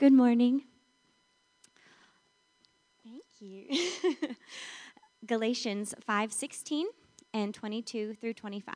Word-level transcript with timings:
Good 0.00 0.14
morning. 0.14 0.62
Thank 3.04 3.22
you. 3.38 3.66
Galatians 5.26 5.94
5:16 6.08 6.84
and 7.34 7.52
22 7.52 8.14
through 8.14 8.32
25. 8.32 8.74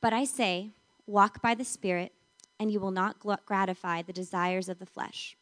But 0.00 0.12
I 0.12 0.24
say, 0.24 0.70
walk 1.06 1.40
by 1.40 1.54
the 1.54 1.64
Spirit, 1.64 2.10
and 2.58 2.72
you 2.72 2.80
will 2.80 2.90
not 2.90 3.20
gratify 3.20 4.02
the 4.02 4.12
desires 4.12 4.68
of 4.68 4.80
the 4.80 4.84
flesh. 4.84 5.36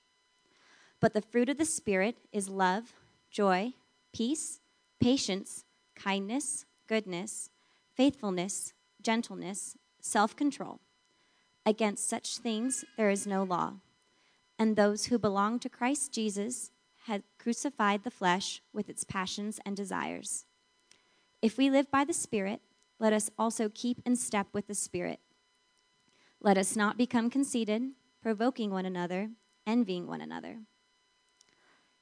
But 1.00 1.14
the 1.14 1.22
fruit 1.22 1.48
of 1.48 1.56
the 1.56 1.64
Spirit 1.64 2.18
is 2.30 2.50
love, 2.50 2.92
joy, 3.30 3.72
peace, 4.12 4.60
patience, 5.00 5.64
kindness, 5.94 6.66
goodness, 6.88 7.48
faithfulness, 7.96 8.74
gentleness, 9.00 9.78
self 10.02 10.36
control. 10.36 10.78
Against 11.64 12.06
such 12.06 12.36
things 12.36 12.84
there 12.98 13.08
is 13.08 13.26
no 13.26 13.44
law. 13.44 13.76
And 14.60 14.76
those 14.76 15.06
who 15.06 15.18
belong 15.18 15.58
to 15.60 15.70
Christ 15.70 16.12
Jesus 16.12 16.70
have 17.06 17.22
crucified 17.38 18.04
the 18.04 18.10
flesh 18.10 18.60
with 18.74 18.90
its 18.90 19.04
passions 19.04 19.58
and 19.64 19.74
desires. 19.74 20.44
If 21.40 21.56
we 21.56 21.70
live 21.70 21.90
by 21.90 22.04
the 22.04 22.12
Spirit, 22.12 22.60
let 22.98 23.14
us 23.14 23.30
also 23.38 23.70
keep 23.70 24.02
in 24.04 24.16
step 24.16 24.48
with 24.52 24.66
the 24.66 24.74
Spirit. 24.74 25.18
Let 26.42 26.58
us 26.58 26.76
not 26.76 26.98
become 26.98 27.30
conceited, 27.30 27.92
provoking 28.20 28.70
one 28.70 28.84
another, 28.84 29.30
envying 29.66 30.06
one 30.06 30.20
another. 30.20 30.58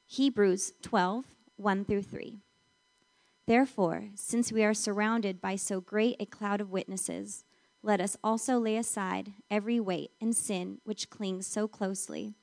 Hebrews 0.06 0.72
12, 0.82 1.26
1 1.54 1.84
through 1.84 2.02
3. 2.02 2.38
Therefore, 3.46 4.08
since 4.16 4.50
we 4.50 4.64
are 4.64 4.74
surrounded 4.74 5.40
by 5.40 5.54
so 5.54 5.80
great 5.80 6.16
a 6.18 6.26
cloud 6.26 6.60
of 6.60 6.72
witnesses, 6.72 7.44
let 7.84 8.00
us 8.00 8.16
also 8.24 8.58
lay 8.58 8.76
aside 8.76 9.34
every 9.48 9.78
weight 9.78 10.10
and 10.20 10.34
sin 10.34 10.78
which 10.82 11.08
clings 11.08 11.46
so 11.46 11.68
closely, 11.68 12.34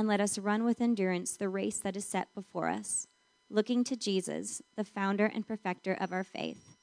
and 0.00 0.08
let 0.08 0.18
us 0.18 0.38
run 0.38 0.64
with 0.64 0.80
endurance 0.80 1.36
the 1.36 1.50
race 1.50 1.78
that 1.78 1.94
is 1.94 2.06
set 2.06 2.34
before 2.34 2.70
us, 2.70 3.06
looking 3.50 3.84
to 3.84 3.94
Jesus, 3.94 4.62
the 4.74 4.82
founder 4.82 5.26
and 5.26 5.46
perfecter 5.46 5.92
of 5.92 6.10
our 6.10 6.24
faith, 6.24 6.78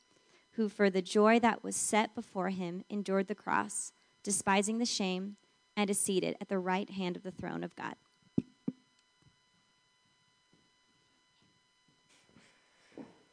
who 0.52 0.70
for 0.70 0.92
the 0.92 1.02
joy 1.02 1.40
that 1.40 1.64
was 1.64 1.76
set 1.76 2.14
before 2.14 2.50
him 2.50 2.84
endured 2.92 3.28
the 3.28 3.34
cross, 3.34 3.92
despising 4.24 4.78
the 4.78 4.86
shame, 4.86 5.38
and 5.76 5.90
is 5.90 6.00
seated 6.00 6.38
at 6.40 6.48
the 6.48 6.60
right 6.60 6.92
hand 6.92 7.16
of 7.16 7.24
the 7.24 7.32
throne 7.32 7.64
of 7.64 7.76
God. 7.76 7.96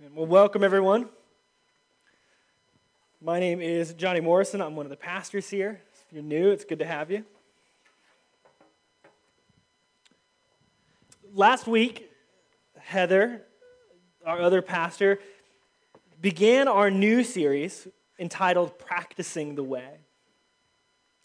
And 0.03 0.15
Well, 0.17 0.25
welcome 0.25 0.65
everyone. 0.65 1.11
My 3.21 3.39
name 3.39 3.61
is 3.61 3.93
Johnny 3.93 4.21
Morrison. 4.21 4.63
I'm 4.63 4.77
one 4.77 4.87
of 4.87 4.91
the 4.91 4.97
pastors 4.97 5.51
here. 5.51 5.83
If 6.07 6.11
you're 6.11 6.23
new, 6.23 6.51
it's 6.51 6.65
good 6.65 6.79
to 6.79 6.87
have 6.87 7.11
you. 7.11 7.27
Last 11.37 11.67
week, 11.67 12.13
Heather, 12.79 13.43
our 14.25 14.41
other 14.41 14.63
pastor, 14.63 15.19
began 16.21 16.69
our 16.69 16.93
new 16.93 17.25
series 17.25 17.89
entitled 18.21 18.79
Practicing 18.79 19.57
the 19.57 19.65
Way, 19.65 19.99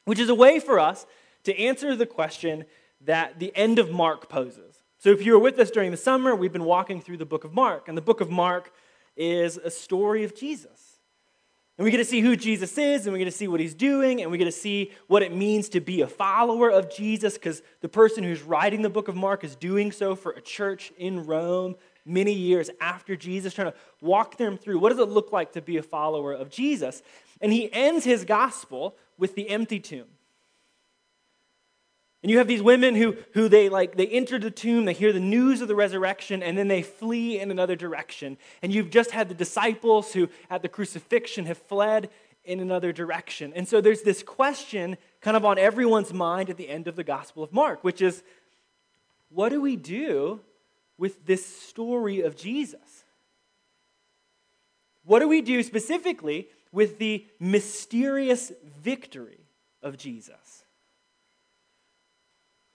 which 0.06 0.18
is 0.18 0.28
a 0.28 0.34
way 0.34 0.60
for 0.60 0.80
us 0.80 1.06
to 1.44 1.56
answer 1.60 1.96
the 1.96 2.08
question 2.08 2.66
that 3.02 3.38
the 3.38 3.56
end 3.56 3.78
of 3.78 3.92
Mark 3.92 4.30
poses. 4.30 4.82
So, 4.98 5.12
if 5.12 5.24
you 5.24 5.34
were 5.34 5.40
with 5.40 5.60
us 5.60 5.70
during 5.70 5.92
the 5.92 5.98
summer, 5.98 6.34
we've 6.34 6.52
been 6.52 6.64
walking 6.64 7.02
through 7.02 7.18
the 7.18 7.26
book 7.26 7.44
of 7.44 7.54
Mark, 7.54 7.88
and 7.88 7.96
the 7.96 8.02
book 8.02 8.20
of 8.20 8.32
Mark 8.32 8.74
is 9.16 9.58
a 9.58 9.70
story 9.70 10.24
of 10.24 10.36
Jesus. 10.36 10.89
And 11.80 11.86
we 11.86 11.92
get 11.92 11.98
to 11.98 12.06
see 12.06 12.20
who 12.20 12.36
Jesus 12.36 12.78
is, 12.78 13.06
and 13.06 13.14
we 13.14 13.20
get 13.20 13.26
to 13.26 13.32
see 13.32 13.48
what 13.48 13.62
he's 13.62 13.74
doing, 13.74 14.22
and 14.22 14.30
we 14.30 14.38
get 14.38 14.44
to 14.44 14.52
see 14.52 14.92
what 15.08 15.24
it 15.24 15.34
means 15.34 15.70
to 15.70 15.80
be 15.80 16.02
a 16.02 16.08
follower 16.08 16.70
of 16.70 16.94
Jesus, 16.94 17.36
because 17.36 17.62
the 17.80 17.88
person 17.88 18.22
who's 18.22 18.42
writing 18.42 18.82
the 18.82 18.90
book 18.90 19.08
of 19.08 19.16
Mark 19.16 19.46
is 19.46 19.56
doing 19.56 19.94
so 19.94 20.14
for 20.14 20.34
a 20.34 20.42
church 20.42 20.92
in 20.98 21.26
Rome 21.26 21.78
many 22.06 22.34
years 22.34 22.70
after 22.82 23.16
Jesus, 23.16 23.54
trying 23.54 23.72
to 23.72 23.78
walk 24.02 24.36
them 24.36 24.58
through 24.58 24.78
what 24.78 24.90
does 24.90 25.00
it 25.00 25.08
look 25.08 25.32
like 25.32 25.54
to 25.54 25.62
be 25.62 25.78
a 25.78 25.82
follower 25.82 26.34
of 26.34 26.50
Jesus. 26.50 27.02
And 27.40 27.54
he 27.54 27.72
ends 27.72 28.04
his 28.04 28.26
gospel 28.26 28.98
with 29.18 29.36
the 29.36 29.50
empty 29.50 29.80
tomb. 29.80 30.08
And 32.22 32.30
you 32.30 32.38
have 32.40 32.48
these 32.48 32.62
women 32.62 32.96
who, 32.96 33.16
who 33.34 33.48
they 33.48 33.70
like 33.70 33.96
they 33.96 34.08
enter 34.08 34.38
the 34.38 34.52
tomb, 34.52 34.86
they 34.86 34.94
hear 34.94 35.14
the 35.14 35.20
news 35.20 35.62
of 35.62 35.68
the 35.68 35.76
resurrection, 35.76 36.44
and 36.44 36.58
then 36.58 36.68
they 36.68 36.82
flee 36.82 37.40
in 37.40 37.50
another 37.50 37.76
direction. 37.76 38.38
And 38.62 38.74
you've 38.74 38.90
just 38.90 39.12
had 39.12 39.30
the 39.30 39.36
disciples 39.36 40.14
who 40.14 40.28
at 40.50 40.62
the 40.62 40.70
crucifixion 40.70 41.46
have 41.46 41.58
fled 41.58 42.10
in 42.44 42.60
another 42.60 42.92
direction. 42.92 43.54
And 43.56 43.68
so 43.68 43.80
there's 43.80 44.02
this 44.02 44.22
question 44.22 44.98
kind 45.22 45.38
of 45.38 45.46
on 45.46 45.58
everyone's 45.58 46.14
mind 46.14 46.50
at 46.50 46.58
the 46.58 46.68
end 46.68 46.88
of 46.88 46.96
the 46.96 47.04
Gospel 47.04 47.44
of 47.44 47.54
Mark, 47.54 47.84
which 47.84 48.02
is 48.02 48.22
what 49.30 49.50
do 49.50 49.62
we 49.62 49.76
do 49.76 50.42
with 50.98 51.26
this 51.26 51.46
story 51.46 52.22
of 52.22 52.36
Jesus? 52.36 53.06
What 55.06 55.20
do 55.20 55.28
we 55.28 55.42
do 55.42 55.64
specifically 55.64 56.50
with 56.72 57.00
the 57.00 57.26
mysterious 57.40 58.52
victory 58.82 59.40
of 59.82 59.98
Jesus? 59.98 60.66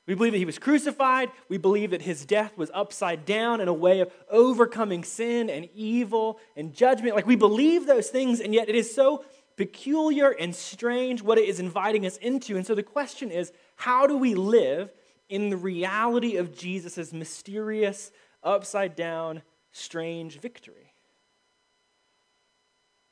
We 0.07 0.15
believe 0.15 0.33
that 0.33 0.39
he 0.39 0.45
was 0.45 0.59
crucified. 0.59 1.31
We 1.49 1.57
believe 1.57 1.91
that 1.93 2.03
his 2.03 2.27
death 2.27 2.59
was 2.59 2.71
upside 2.75 3.25
down 3.25 3.61
in 3.61 3.69
a 3.69 3.73
way 3.73 4.01
of 4.01 4.13
overcoming 4.31 5.03
sin 5.03 5.49
and 5.49 5.69
evil 5.75 6.39
and 6.57 6.75
judgment. 6.75 7.17
Like 7.17 7.27
we 7.27 7.37
believe 7.37 7.87
those 7.87 8.09
things, 8.09 8.41
and 8.41 8.53
yet 8.53 8.69
it 8.69 8.75
is 8.75 8.95
so 8.95 9.25
peculiar 9.57 10.31
and 10.31 10.55
strange 10.55 11.23
what 11.23 11.39
it 11.39 11.49
is 11.49 11.59
inviting 11.59 12.05
us 12.05 12.19
into. 12.19 12.57
And 12.57 12.67
so 12.67 12.75
the 12.75 12.83
question 12.83 13.31
is 13.31 13.53
how 13.77 14.07
do 14.07 14.17
we 14.17 14.35
live 14.35 14.93
in 15.29 15.49
the 15.49 15.57
reality 15.57 16.37
of 16.37 16.55
Jesus' 16.55 17.13
mysterious, 17.13 18.11
upside 18.43 18.95
down, 18.95 19.43
strange 19.73 20.39
victory? 20.39 20.93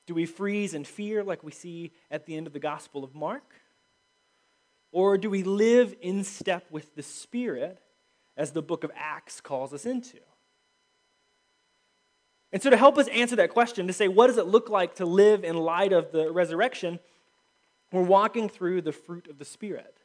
Do 0.07 0.15
we 0.15 0.27
freeze 0.27 0.75
in 0.75 0.85
fear 0.85 1.25
like 1.25 1.43
we 1.43 1.53
see 1.53 1.93
at 2.11 2.27
the 2.27 2.37
end 2.37 2.47
of 2.47 2.53
the 2.53 2.59
Gospel 2.59 3.03
of 3.03 3.15
Mark? 3.15 3.62
Or 4.93 5.17
do 5.19 5.31
we 5.31 5.43
live 5.43 5.95
in 6.01 6.23
step 6.23 6.67
with 6.71 6.95
the 6.95 7.03
Spirit 7.03 7.81
as 8.37 8.53
the 8.53 8.63
book 8.63 8.85
of 8.85 8.93
Acts 8.95 9.41
calls 9.41 9.73
us 9.73 9.87
into? 9.87 10.19
And 12.53 12.63
so, 12.63 12.69
to 12.69 12.77
help 12.77 12.99
us 12.99 13.09
answer 13.09 13.35
that 13.37 13.51
question, 13.51 13.87
to 13.87 13.95
say, 13.95 14.09
what 14.09 14.27
does 14.27 14.37
it 14.37 14.47
look 14.47 14.69
like 14.69 14.97
to 14.97 15.07
live 15.07 15.43
in 15.43 15.57
light 15.57 15.95
of 15.95 16.13
the 16.13 16.31
resurrection, 16.31 17.01
we're 17.91 18.03
walking 18.03 18.49
through 18.49 18.83
the 18.83 18.93
fruit 18.93 19.29
of 19.29 19.39
the 19.39 19.45
Spirit. 19.45 19.97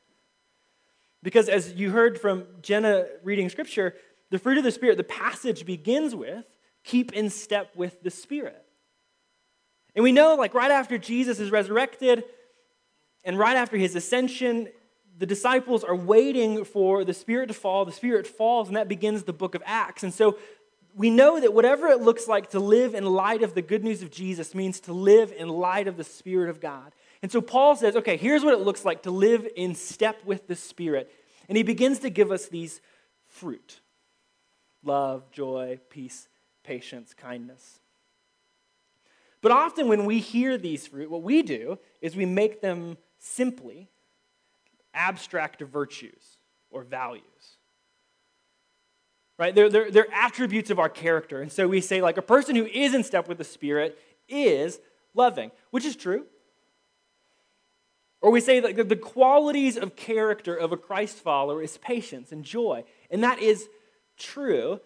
Because 1.24 1.50
as 1.50 1.74
you 1.74 1.92
heard 1.92 2.20
from 2.20 2.46
Jenna 2.62 3.06
reading 3.24 3.50
scripture, 3.50 3.96
the 4.30 4.40
fruit 4.40 4.58
of 4.58 4.64
the 4.64 4.72
Spirit, 4.72 4.98
the 4.98 5.04
passage 5.04 5.66
begins 5.66 6.16
with 6.16 6.46
keep 6.84 7.12
in 7.12 7.30
step 7.30 7.76
with 7.76 8.02
the 8.04 8.10
Spirit. 8.10 8.64
And 9.96 10.04
we 10.04 10.12
know, 10.12 10.36
like, 10.36 10.54
right 10.54 10.72
after 10.72 10.98
Jesus 10.98 11.40
is 11.40 11.52
resurrected, 11.52 12.24
and 13.26 13.38
right 13.38 13.58
after 13.58 13.76
his 13.76 13.96
ascension, 13.96 14.70
the 15.18 15.26
disciples 15.26 15.84
are 15.84 15.96
waiting 15.96 16.64
for 16.64 17.04
the 17.04 17.14
Spirit 17.14 17.48
to 17.48 17.54
fall. 17.54 17.86
The 17.86 17.92
Spirit 17.92 18.28
falls, 18.28 18.68
and 18.68 18.78
that 18.78 18.88
begins 18.88 19.24
the 19.24 19.34
book 19.34 19.56
of 19.56 19.64
Acts. 19.66 20.04
And 20.04 20.14
so 20.14 20.38
we 20.96 21.10
know 21.10 21.40
that 21.40 21.54
whatever 21.54 21.88
it 21.88 22.02
looks 22.02 22.28
like 22.28 22.52
to 22.52 22.60
live 22.60 22.94
in 22.94 23.06
light 23.06 23.44
of 23.44 23.54
the 23.54 23.62
good 23.62 23.84
news 23.84 24.02
of 24.02 24.12
Jesus 24.12 24.54
means 24.54 24.80
to 24.82 24.94
live 24.94 25.32
in 25.32 25.48
light 25.50 25.88
of 25.88 25.98
the 25.98 26.04
Spirit 26.04 26.50
of 26.50 26.60
God. 26.60 26.92
And 27.22 27.32
so 27.32 27.42
Paul 27.42 27.76
says, 27.76 27.96
okay, 27.96 28.18
here's 28.18 28.44
what 28.44 28.54
it 28.54 28.62
looks 28.62 28.86
like 28.86 29.04
to 29.04 29.12
live 29.12 29.48
in 29.56 29.74
step 29.76 30.24
with 30.26 30.48
the 30.48 30.56
Spirit. 30.56 31.12
And 31.50 31.58
he 31.58 31.64
begins 31.64 32.00
to 32.00 32.10
give 32.10 32.32
us 32.32 32.48
these 32.48 32.82
fruit 33.28 33.82
love, 34.84 35.32
joy, 35.32 35.80
peace, 35.90 36.30
patience, 36.64 37.14
kindness. 37.14 37.80
But 39.42 39.52
often 39.52 39.88
when 39.88 40.06
we 40.06 40.20
hear 40.20 40.58
these 40.58 40.88
fruit, 40.88 41.12
what 41.12 41.24
we 41.24 41.42
do 41.42 41.78
is 42.02 42.16
we 42.16 42.26
make 42.26 42.62
them 42.62 42.98
simply 43.20 43.90
abstract 44.98 45.62
virtues 45.62 46.38
or 46.70 46.84
values. 46.84 47.24
Right? 49.40 49.54
They're, 49.54 49.70
they're, 49.70 49.92
they're 49.92 50.14
attributes 50.14 50.72
of 50.72 50.80
our 50.80 50.90
character. 50.90 51.42
And 51.42 51.52
so 51.52 51.68
we 51.68 51.80
say, 51.80 52.02
like, 52.02 52.18
a 52.18 52.24
person 52.24 52.56
who 52.56 52.66
is 52.66 52.96
in 52.96 53.04
step 53.04 53.30
with 53.30 53.38
the 53.38 53.44
Spirit 53.44 53.98
is 54.28 54.80
loving, 55.14 55.52
which 55.70 55.86
is 55.86 55.96
true. 55.96 56.26
Or 58.20 58.32
we 58.32 58.42
say 58.42 58.60
that 58.60 58.90
the 58.90 58.96
qualities 58.96 59.78
of 59.78 59.96
character 59.96 60.56
of 60.56 60.72
a 60.72 60.78
Christ 60.78 61.18
follower 61.18 61.62
is 61.62 61.78
patience 61.78 62.32
and 62.32 62.44
joy. 62.44 62.84
And 63.12 63.24
that 63.24 63.40
is 63.40 63.70
true. 64.18 64.80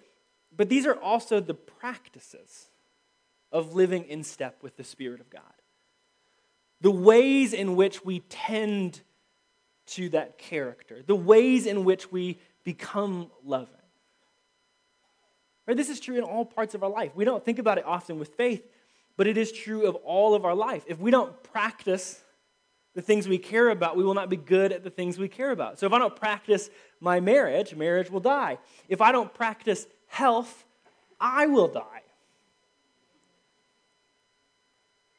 But 0.56 0.68
these 0.68 0.86
are 0.86 0.96
also 0.96 1.40
the 1.40 1.54
practices 1.54 2.68
of 3.54 3.74
living 3.74 4.04
in 4.04 4.24
step 4.24 4.62
with 4.62 4.75
the 4.75 4.84
Spirit 4.84 5.22
of 5.22 5.30
God. 5.30 5.44
The 6.81 6.92
ways 6.92 7.54
in 7.54 7.78
which 7.78 8.04
we 8.04 8.19
tend 8.19 9.02
to 9.92 10.10
that 10.10 10.38
character, 10.38 11.02
the 11.06 11.16
ways 11.16 11.66
in 11.66 11.84
which 11.86 12.12
we 12.12 12.40
become 12.64 13.30
loving. 13.44 13.76
Right? 15.68 15.78
This 15.78 15.90
is 15.90 16.00
true 16.00 16.18
in 16.18 16.24
all 16.24 16.46
parts 16.46 16.76
of 16.76 16.84
our 16.84 16.90
life. 16.90 17.12
We 17.16 17.26
don't 17.26 17.44
think 17.44 17.60
about 17.60 17.78
it 17.78 17.86
often 17.86 18.20
with 18.20 18.30
faith, 18.36 18.66
but 19.18 19.28
it 19.28 19.38
is 19.38 19.52
true 19.52 19.86
of 19.86 19.96
all 19.96 20.34
of 20.34 20.46
our 20.46 20.56
life. 20.56 20.84
If 20.88 21.00
we 21.00 21.12
don't 21.12 21.42
practice 21.44 22.24
the 22.94 23.02
things 23.02 23.28
we 23.28 23.38
care 23.38 23.70
about, 23.70 23.96
we 23.96 24.04
will 24.04 24.14
not 24.14 24.30
be 24.30 24.38
good 24.38 24.72
at 24.72 24.84
the 24.84 24.90
things 24.90 25.18
we 25.18 25.28
care 25.28 25.52
about. 25.52 25.80
So 25.80 25.86
if 25.86 25.94
I 25.94 26.00
don't 26.00 26.16
practice 26.16 26.70
my 27.00 27.20
marriage, 27.20 27.76
marriage 27.76 28.10
will 28.10 28.20
die. 28.20 28.58
If 28.90 29.02
I 29.02 29.12
don't 29.12 29.34
practice 29.34 29.88
health, 30.08 30.66
I 31.20 31.48
will 31.48 31.68
die. 31.68 32.00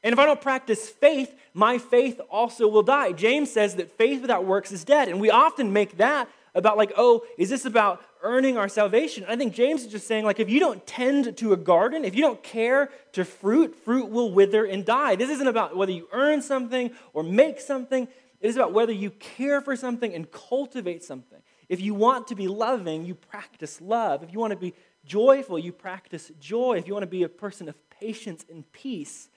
And 0.03 0.13
if 0.13 0.19
I 0.19 0.27
don't 0.27 0.41
practice 0.41 0.89
faith, 0.89 1.35
my 1.55 1.79
faith 1.79 2.21
also 2.31 2.67
will 2.67 2.83
die. 2.83 3.13
James 3.13 3.51
says 3.51 3.77
that 3.77 3.97
faith 3.97 4.21
without 4.21 4.45
works 4.45 4.73
is 4.73 4.85
dead. 4.85 5.09
And 5.09 5.21
we 5.21 5.31
often 5.31 5.73
make 5.73 5.99
that 5.99 6.29
about, 6.55 6.77
like, 6.77 6.93
oh, 6.97 7.25
is 7.39 7.49
this 7.51 7.65
about 7.65 8.03
earning 8.23 8.59
our 8.59 8.69
salvation? 8.69 9.25
I 9.29 9.37
think 9.37 9.55
James 9.55 9.83
is 9.83 9.93
just 9.93 10.07
saying, 10.07 10.25
like, 10.25 10.41
if 10.41 10.51
you 10.51 10.61
don't 10.61 10.85
tend 10.87 11.37
to 11.39 11.53
a 11.53 11.57
garden, 11.57 12.05
if 12.05 12.15
you 12.15 12.21
don't 12.21 12.43
care 12.43 12.91
to 13.13 13.25
fruit, 13.25 13.75
fruit 13.75 14.11
will 14.11 14.33
wither 14.33 14.65
and 14.65 14.85
die. 14.85 15.17
This 15.17 15.31
isn't 15.31 15.47
about 15.47 15.77
whether 15.77 15.93
you 15.93 16.09
earn 16.13 16.43
something 16.43 16.91
or 17.15 17.23
make 17.23 17.61
something, 17.61 18.09
it 18.41 18.49
is 18.49 18.57
about 18.57 18.73
whether 18.73 18.93
you 18.93 19.11
care 19.11 19.61
for 19.61 19.77
something 19.77 20.13
and 20.13 20.31
cultivate 20.31 21.05
something. 21.05 21.39
If 21.69 21.81
you 21.81 21.95
want 21.95 22.27
to 22.29 22.35
be 22.35 22.49
loving, 22.49 23.07
you 23.07 23.15
practice 23.15 23.81
love. 23.81 24.23
If 24.23 24.33
you 24.33 24.39
want 24.41 24.51
to 24.51 24.59
be 24.59 24.75
joyful, 25.07 25.59
you 25.59 25.73
practice 25.73 26.31
joy. 26.41 26.77
If 26.77 26.87
you 26.87 26.93
want 26.93 27.05
to 27.05 27.09
be 27.09 27.23
a 27.23 27.29
person 27.29 27.69
of 27.69 27.77
patience 27.89 28.45
and 28.51 28.71
peace, 28.73 29.29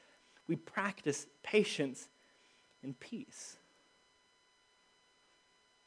we 0.47 0.55
practice 0.55 1.27
patience 1.43 2.07
and 2.83 2.99
peace. 2.99 3.57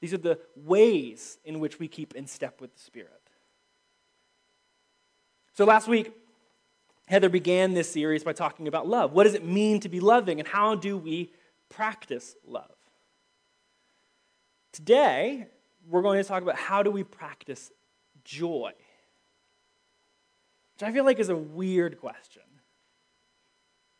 These 0.00 0.14
are 0.14 0.18
the 0.18 0.38
ways 0.56 1.38
in 1.44 1.60
which 1.60 1.78
we 1.78 1.88
keep 1.88 2.14
in 2.14 2.26
step 2.26 2.60
with 2.60 2.74
the 2.74 2.80
Spirit. 2.80 3.12
So 5.54 5.64
last 5.64 5.88
week, 5.88 6.12
Heather 7.06 7.28
began 7.28 7.74
this 7.74 7.90
series 7.90 8.22
by 8.22 8.32
talking 8.32 8.68
about 8.68 8.86
love. 8.86 9.12
What 9.12 9.24
does 9.24 9.34
it 9.34 9.44
mean 9.44 9.80
to 9.80 9.88
be 9.88 9.98
loving, 9.98 10.38
and 10.38 10.46
how 10.46 10.74
do 10.74 10.96
we 10.96 11.32
practice 11.68 12.36
love? 12.46 12.70
Today, 14.72 15.48
we're 15.88 16.02
going 16.02 16.22
to 16.22 16.28
talk 16.28 16.42
about 16.42 16.56
how 16.56 16.82
do 16.82 16.90
we 16.90 17.02
practice 17.02 17.72
joy, 18.24 18.72
which 20.74 20.88
I 20.88 20.92
feel 20.92 21.04
like 21.04 21.18
is 21.18 21.30
a 21.30 21.36
weird 21.36 21.98
question. 21.98 22.42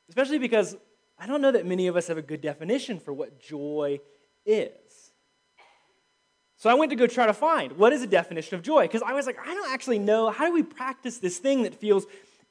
Especially 0.08 0.38
because 0.38 0.76
I 1.18 1.26
don't 1.26 1.42
know 1.42 1.52
that 1.52 1.66
many 1.66 1.86
of 1.86 1.96
us 1.96 2.06
have 2.08 2.18
a 2.18 2.22
good 2.22 2.40
definition 2.40 2.98
for 2.98 3.12
what 3.12 3.40
joy 3.40 4.00
is. 4.46 5.12
So 6.56 6.68
I 6.68 6.74
went 6.74 6.90
to 6.90 6.96
go 6.96 7.06
try 7.06 7.26
to 7.26 7.32
find 7.32 7.72
what 7.72 7.92
is 7.92 8.02
a 8.02 8.06
definition 8.06 8.56
of 8.56 8.62
joy 8.62 8.82
because 8.82 9.02
I 9.02 9.12
was 9.12 9.26
like, 9.26 9.38
I 9.38 9.54
don't 9.54 9.72
actually 9.72 10.00
know 10.00 10.30
how 10.30 10.46
do 10.46 10.52
we 10.52 10.62
practice 10.62 11.18
this 11.18 11.38
thing 11.38 11.62
that 11.62 11.74
feels 11.74 12.06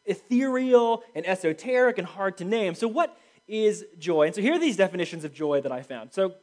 ethereal 0.06 1.04
and 1.14 1.28
esoteric 1.28 1.98
and 1.98 2.08
hard 2.08 2.38
to 2.38 2.46
name. 2.46 2.74
So 2.74 2.88
what 2.88 3.18
is 3.48 3.86
joy? 4.00 4.28
And 4.28 4.36
so 4.36 4.42
here 4.42 4.54
are 4.54 4.60
these 4.60 4.78
definitions 4.78 5.26
of 5.26 5.34
joy 5.34 5.60
that 5.62 5.72
I 5.72 5.82
found. 5.82 6.14
So 6.14 6.36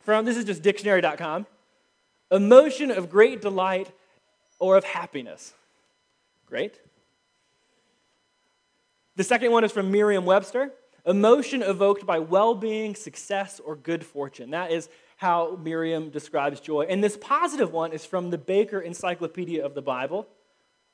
from 0.00 0.24
this 0.24 0.36
is 0.36 0.44
just 0.44 0.62
dictionary.com. 0.62 1.46
Emotion 2.30 2.92
of 2.92 3.10
great 3.10 3.40
delight 3.40 3.90
or 4.60 4.76
of 4.76 4.84
happiness. 4.84 5.54
Great. 6.46 6.78
The 9.16 9.24
second 9.24 9.50
one 9.50 9.64
is 9.64 9.72
from 9.72 9.90
Merriam 9.90 10.26
Webster 10.26 10.72
emotion 11.06 11.62
evoked 11.62 12.04
by 12.04 12.18
well 12.18 12.54
being, 12.54 12.94
success, 12.94 13.60
or 13.60 13.76
good 13.76 14.04
fortune. 14.04 14.50
That 14.50 14.70
is 14.70 14.90
how 15.16 15.56
Merriam 15.56 16.10
describes 16.10 16.60
joy. 16.60 16.82
And 16.82 17.02
this 17.02 17.16
positive 17.18 17.72
one 17.72 17.92
is 17.92 18.04
from 18.04 18.28
the 18.28 18.36
Baker 18.36 18.80
Encyclopedia 18.80 19.64
of 19.64 19.74
the 19.74 19.80
Bible. 19.80 20.28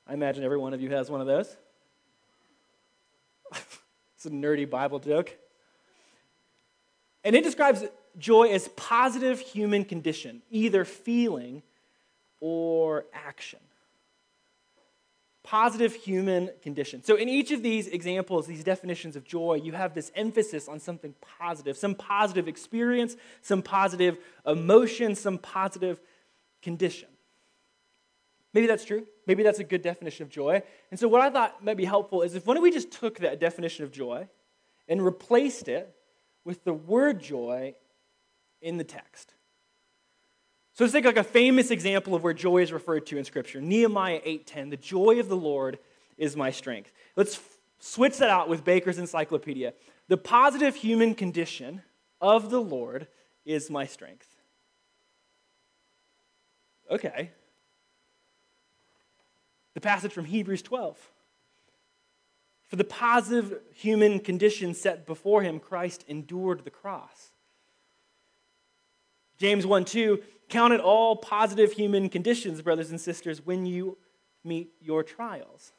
I 0.06 0.14
imagine 0.14 0.44
every 0.44 0.58
one 0.58 0.72
of 0.72 0.80
you 0.80 0.90
has 0.90 1.10
one 1.10 1.20
of 1.20 1.26
those. 1.26 1.56
it's 4.14 4.26
a 4.26 4.30
nerdy 4.30 4.68
Bible 4.68 5.00
joke. 5.00 5.36
And 7.24 7.34
it 7.34 7.42
describes 7.42 7.84
joy 8.18 8.52
as 8.52 8.68
positive 8.68 9.40
human 9.40 9.84
condition, 9.84 10.42
either 10.50 10.84
feeling 10.84 11.62
or 12.40 13.06
action 13.12 13.60
positive 15.44 15.94
human 15.94 16.50
condition. 16.62 17.02
So, 17.02 17.16
in 17.16 17.28
each 17.28 17.50
of 17.50 17.62
these 17.62 17.88
examples, 17.88 18.46
these 18.46 18.64
definitions 18.64 19.16
of 19.16 19.24
joy, 19.24 19.60
you 19.62 19.72
have 19.72 19.94
this 19.94 20.12
emphasis 20.14 20.68
on 20.68 20.78
something 20.78 21.14
positive, 21.38 21.76
some 21.76 21.94
positive 21.94 22.48
experience, 22.48 23.16
some 23.40 23.62
positive 23.62 24.18
emotion, 24.46 25.14
some 25.14 25.38
positive 25.38 26.00
condition. 26.62 27.08
Maybe 28.54 28.66
that's 28.66 28.84
true. 28.84 29.06
Maybe 29.26 29.42
that's 29.42 29.58
a 29.58 29.64
good 29.64 29.82
definition 29.82 30.24
of 30.24 30.30
joy. 30.30 30.62
And 30.90 31.00
so, 31.00 31.08
what 31.08 31.20
I 31.20 31.30
thought 31.30 31.64
might 31.64 31.76
be 31.76 31.84
helpful 31.84 32.22
is 32.22 32.34
if 32.34 32.46
of 32.46 32.62
we 32.62 32.70
just 32.70 32.92
took 32.92 33.18
that 33.18 33.40
definition 33.40 33.84
of 33.84 33.90
joy 33.90 34.28
and 34.88 35.04
replaced 35.04 35.68
it 35.68 35.94
with 36.44 36.64
the 36.64 36.74
word 36.74 37.20
joy 37.20 37.74
in 38.60 38.76
the 38.76 38.84
text. 38.84 39.34
So 40.82 40.86
let's 40.86 40.94
take 40.94 41.04
like 41.04 41.16
a 41.16 41.22
famous 41.22 41.70
example 41.70 42.12
of 42.16 42.24
where 42.24 42.34
joy 42.34 42.60
is 42.60 42.72
referred 42.72 43.06
to 43.06 43.16
in 43.16 43.24
Scripture. 43.24 43.60
Nehemiah 43.60 44.20
8:10, 44.24 44.70
the 44.70 44.76
joy 44.76 45.20
of 45.20 45.28
the 45.28 45.36
Lord 45.36 45.78
is 46.18 46.34
my 46.34 46.50
strength. 46.50 46.90
Let's 47.14 47.36
f- 47.36 47.58
switch 47.78 48.16
that 48.16 48.30
out 48.30 48.48
with 48.48 48.64
Baker's 48.64 48.98
Encyclopedia. 48.98 49.74
The 50.08 50.16
positive 50.16 50.74
human 50.74 51.14
condition 51.14 51.82
of 52.20 52.50
the 52.50 52.60
Lord 52.60 53.06
is 53.44 53.70
my 53.70 53.86
strength. 53.86 54.34
Okay. 56.90 57.30
The 59.74 59.80
passage 59.80 60.10
from 60.10 60.24
Hebrews 60.24 60.62
12. 60.62 60.98
For 62.66 62.74
the 62.74 62.82
positive 62.82 63.60
human 63.72 64.18
condition 64.18 64.74
set 64.74 65.06
before 65.06 65.42
him, 65.42 65.60
Christ 65.60 66.04
endured 66.08 66.64
the 66.64 66.70
cross. 66.70 67.31
James 69.42 69.66
1 69.66 69.86
2, 69.86 70.22
count 70.48 70.72
it 70.72 70.78
all 70.78 71.16
positive 71.16 71.72
human 71.72 72.08
conditions, 72.08 72.62
brothers 72.62 72.90
and 72.90 73.00
sisters, 73.00 73.44
when 73.44 73.66
you 73.66 73.98
meet 74.44 74.70
your 74.80 75.02
trials. 75.02 75.72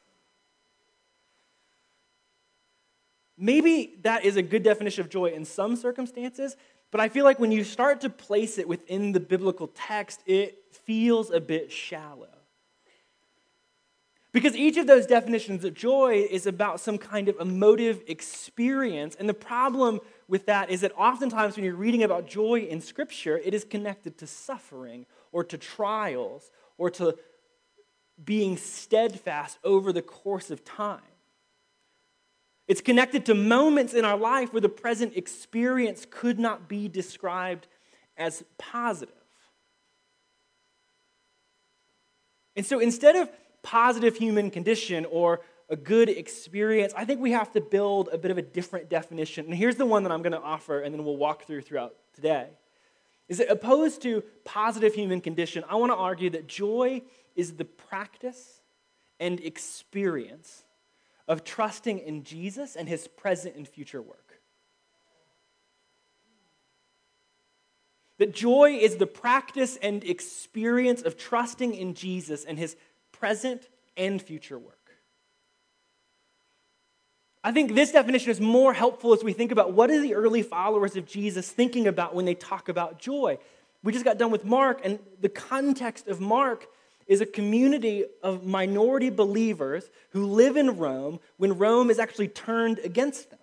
Maybe 3.38 3.94
that 4.02 4.26
is 4.26 4.36
a 4.36 4.42
good 4.42 4.62
definition 4.62 5.00
of 5.00 5.08
joy 5.08 5.28
in 5.28 5.46
some 5.46 5.76
circumstances, 5.76 6.58
but 6.90 7.00
I 7.00 7.08
feel 7.08 7.24
like 7.24 7.40
when 7.40 7.52
you 7.52 7.64
start 7.64 8.02
to 8.02 8.10
place 8.10 8.58
it 8.58 8.68
within 8.68 9.12
the 9.12 9.20
biblical 9.20 9.68
text, 9.68 10.20
it 10.26 10.62
feels 10.84 11.30
a 11.30 11.40
bit 11.40 11.72
shallow. 11.72 12.33
Because 14.34 14.56
each 14.56 14.78
of 14.78 14.88
those 14.88 15.06
definitions 15.06 15.64
of 15.64 15.74
joy 15.74 16.26
is 16.28 16.44
about 16.44 16.80
some 16.80 16.98
kind 16.98 17.28
of 17.28 17.38
emotive 17.38 18.02
experience. 18.08 19.14
And 19.16 19.28
the 19.28 19.32
problem 19.32 20.00
with 20.26 20.46
that 20.46 20.70
is 20.70 20.80
that 20.80 20.90
oftentimes 20.98 21.54
when 21.54 21.64
you're 21.64 21.76
reading 21.76 22.02
about 22.02 22.26
joy 22.26 22.58
in 22.62 22.80
Scripture, 22.80 23.38
it 23.38 23.54
is 23.54 23.62
connected 23.62 24.18
to 24.18 24.26
suffering 24.26 25.06
or 25.30 25.44
to 25.44 25.56
trials 25.56 26.50
or 26.78 26.90
to 26.90 27.16
being 28.24 28.56
steadfast 28.56 29.60
over 29.62 29.92
the 29.92 30.02
course 30.02 30.50
of 30.50 30.64
time. 30.64 31.00
It's 32.66 32.80
connected 32.80 33.26
to 33.26 33.34
moments 33.34 33.94
in 33.94 34.04
our 34.04 34.16
life 34.16 34.52
where 34.52 34.60
the 34.60 34.68
present 34.68 35.12
experience 35.14 36.08
could 36.10 36.40
not 36.40 36.68
be 36.68 36.88
described 36.88 37.68
as 38.16 38.42
positive. 38.58 39.14
And 42.56 42.66
so 42.66 42.80
instead 42.80 43.14
of 43.14 43.28
positive 43.64 44.16
human 44.16 44.50
condition 44.50 45.04
or 45.06 45.40
a 45.68 45.74
good 45.74 46.08
experience, 46.08 46.92
I 46.96 47.04
think 47.04 47.20
we 47.20 47.32
have 47.32 47.50
to 47.54 47.60
build 47.60 48.08
a 48.12 48.18
bit 48.18 48.30
of 48.30 48.38
a 48.38 48.42
different 48.42 48.88
definition. 48.88 49.46
And 49.46 49.54
here's 49.54 49.76
the 49.76 49.86
one 49.86 50.04
that 50.04 50.12
I'm 50.12 50.22
going 50.22 50.32
to 50.32 50.40
offer, 50.40 50.80
and 50.80 50.94
then 50.94 51.04
we'll 51.04 51.16
walk 51.16 51.46
through 51.46 51.62
throughout 51.62 51.96
today. 52.12 52.50
Is 53.28 53.38
that 53.38 53.50
opposed 53.50 54.02
to 54.02 54.22
positive 54.44 54.94
human 54.94 55.20
condition, 55.20 55.64
I 55.68 55.76
want 55.76 55.90
to 55.90 55.96
argue 55.96 56.30
that 56.30 56.46
joy 56.46 57.02
is 57.34 57.54
the 57.54 57.64
practice 57.64 58.60
and 59.18 59.40
experience 59.40 60.62
of 61.26 61.42
trusting 61.42 62.00
in 62.00 62.22
Jesus 62.22 62.76
and 62.76 62.86
his 62.86 63.08
present 63.08 63.56
and 63.56 63.66
future 63.66 64.02
work. 64.02 64.40
That 68.18 68.34
joy 68.34 68.78
is 68.80 68.96
the 68.96 69.06
practice 69.06 69.76
and 69.82 70.04
experience 70.04 71.02
of 71.02 71.16
trusting 71.16 71.74
in 71.74 71.94
Jesus 71.94 72.44
and 72.44 72.58
his 72.58 72.76
present 73.18 73.68
and 73.96 74.20
future 74.20 74.58
work. 74.58 74.78
I 77.42 77.52
think 77.52 77.74
this 77.74 77.92
definition 77.92 78.30
is 78.30 78.40
more 78.40 78.72
helpful 78.72 79.12
as 79.12 79.22
we 79.22 79.32
think 79.32 79.52
about 79.52 79.72
what 79.72 79.90
are 79.90 80.00
the 80.00 80.14
early 80.14 80.42
followers 80.42 80.96
of 80.96 81.06
Jesus 81.06 81.50
thinking 81.50 81.86
about 81.86 82.14
when 82.14 82.24
they 82.24 82.34
talk 82.34 82.68
about 82.68 82.98
joy. 82.98 83.38
We 83.82 83.92
just 83.92 84.04
got 84.04 84.16
done 84.16 84.30
with 84.30 84.44
Mark, 84.46 84.80
and 84.82 84.98
the 85.20 85.28
context 85.28 86.08
of 86.08 86.20
Mark 86.20 86.66
is 87.06 87.20
a 87.20 87.26
community 87.26 88.06
of 88.22 88.46
minority 88.46 89.10
believers 89.10 89.90
who 90.10 90.24
live 90.26 90.56
in 90.56 90.78
Rome 90.78 91.20
when 91.36 91.58
Rome 91.58 91.90
is 91.90 91.98
actually 91.98 92.28
turned 92.28 92.78
against 92.78 93.28
them. 93.28 93.38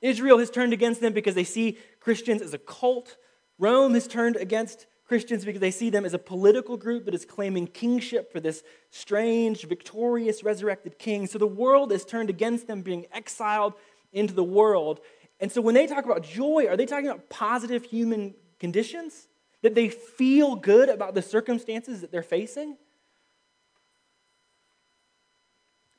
Israel 0.00 0.38
has 0.38 0.50
turned 0.50 0.72
against 0.72 1.02
them 1.02 1.12
because 1.12 1.34
they 1.34 1.44
see 1.44 1.76
Christians 2.00 2.40
as 2.40 2.54
a 2.54 2.58
cult. 2.58 3.18
Rome 3.58 3.92
has 3.92 4.08
turned 4.08 4.36
against 4.36 4.86
Christians 5.12 5.44
because 5.44 5.60
they 5.60 5.70
see 5.70 5.90
them 5.90 6.06
as 6.06 6.14
a 6.14 6.18
political 6.18 6.78
group 6.78 7.04
that 7.04 7.12
is 7.12 7.26
claiming 7.26 7.66
kingship 7.66 8.32
for 8.32 8.40
this 8.40 8.62
strange, 8.88 9.66
victorious, 9.66 10.42
resurrected 10.42 10.98
king. 10.98 11.26
So 11.26 11.36
the 11.36 11.46
world 11.46 11.92
is 11.92 12.06
turned 12.06 12.30
against 12.30 12.66
them, 12.66 12.80
being 12.80 13.04
exiled 13.12 13.74
into 14.10 14.32
the 14.32 14.42
world. 14.42 15.00
And 15.38 15.52
so 15.52 15.60
when 15.60 15.74
they 15.74 15.86
talk 15.86 16.06
about 16.06 16.22
joy, 16.22 16.64
are 16.66 16.78
they 16.78 16.86
talking 16.86 17.08
about 17.08 17.28
positive 17.28 17.84
human 17.84 18.32
conditions? 18.58 19.28
That 19.60 19.74
they 19.74 19.90
feel 19.90 20.56
good 20.56 20.88
about 20.88 21.14
the 21.14 21.20
circumstances 21.20 22.00
that 22.00 22.10
they're 22.10 22.22
facing? 22.22 22.78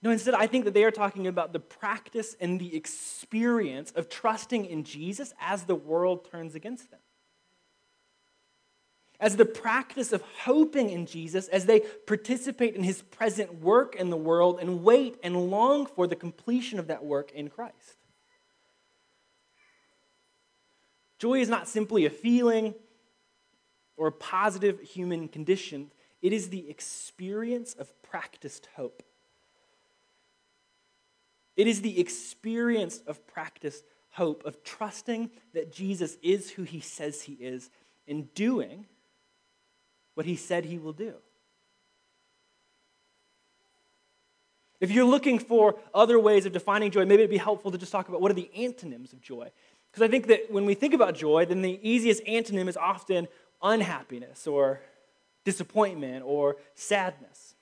No, 0.02 0.10
instead, 0.10 0.34
I 0.34 0.48
think 0.48 0.66
that 0.66 0.74
they 0.74 0.86
are 0.86 0.92
talking 0.92 1.28
about 1.28 1.54
the 1.54 1.60
practice 1.60 2.36
and 2.42 2.60
the 2.60 2.76
experience 2.76 3.92
of 3.92 4.10
trusting 4.10 4.66
in 4.66 4.84
Jesus 4.84 5.36
as 5.40 5.66
the 5.66 5.76
world 5.76 6.28
turns 6.32 6.56
against 6.56 6.90
them. 6.90 7.00
As 9.24 9.38
the 9.38 9.46
practice 9.46 10.12
of 10.12 10.22
hoping 10.42 10.90
in 10.90 11.06
Jesus 11.06 11.48
as 11.48 11.66
they 11.66 11.80
participate 11.80 12.76
in 12.76 12.84
his 12.84 13.04
present 13.04 13.62
work 13.62 13.96
in 13.96 14.10
the 14.10 14.18
world 14.18 14.60
and 14.60 14.84
wait 14.84 15.16
and 15.24 15.50
long 15.50 15.86
for 15.86 16.08
the 16.08 16.16
completion 16.18 16.78
of 16.78 16.88
that 16.88 17.06
work 17.06 17.32
in 17.32 17.50
Christ. 17.50 17.96
Joy 21.20 21.40
is 21.40 21.48
not 21.48 21.70
simply 21.70 22.06
a 22.06 22.10
feeling 22.10 22.76
or 23.96 24.08
a 24.08 24.12
positive 24.12 24.82
human 24.82 25.30
condition, 25.30 25.90
it 26.22 26.34
is 26.34 26.50
the 26.50 26.70
experience 26.70 27.76
of 27.76 27.94
practiced 28.02 28.68
hope. 28.76 29.04
It 31.56 31.68
is 31.68 31.82
the 31.82 31.98
experience 31.98 32.98
of 33.08 33.26
practiced 33.26 33.86
hope, 34.10 34.44
of 34.46 34.66
trusting 34.66 35.32
that 35.54 35.72
Jesus 35.72 36.18
is 36.22 36.50
who 36.50 36.64
he 36.64 36.82
says 36.82 37.22
he 37.22 37.34
is, 37.34 37.70
and 38.06 38.34
doing 38.34 38.86
what 40.16 40.26
he 40.26 40.36
said 40.36 40.66
he 40.66 40.78
will 40.78 40.94
do. 40.94 41.14
If 44.80 44.92
you're 44.92 45.06
looking 45.06 45.40
for 45.40 45.76
other 45.94 46.20
ways 46.20 46.46
of 46.46 46.52
defining 46.52 46.92
joy, 46.92 47.06
maybe 47.06 47.22
it'd 47.22 47.30
be 47.30 47.38
helpful 47.38 47.72
to 47.72 47.78
just 47.78 47.92
talk 47.92 48.10
about 48.10 48.20
what 48.20 48.32
are 48.32 48.36
the 48.36 48.52
antonyms 48.54 49.14
of 49.14 49.22
joy. 49.22 49.50
Because 49.90 50.04
I 50.04 50.10
think 50.10 50.28
that 50.28 50.52
when 50.52 50.66
we 50.66 50.74
think 50.74 50.94
about 50.94 51.16
joy, 51.16 51.46
then 51.46 51.62
the 51.62 51.80
easiest 51.82 52.24
antonym 52.26 52.68
is 52.68 52.76
often 52.76 53.28
unhappiness 53.62 54.46
or 54.46 54.82
disappointment 55.46 56.24
or 56.26 56.58
sadness. 56.76 57.56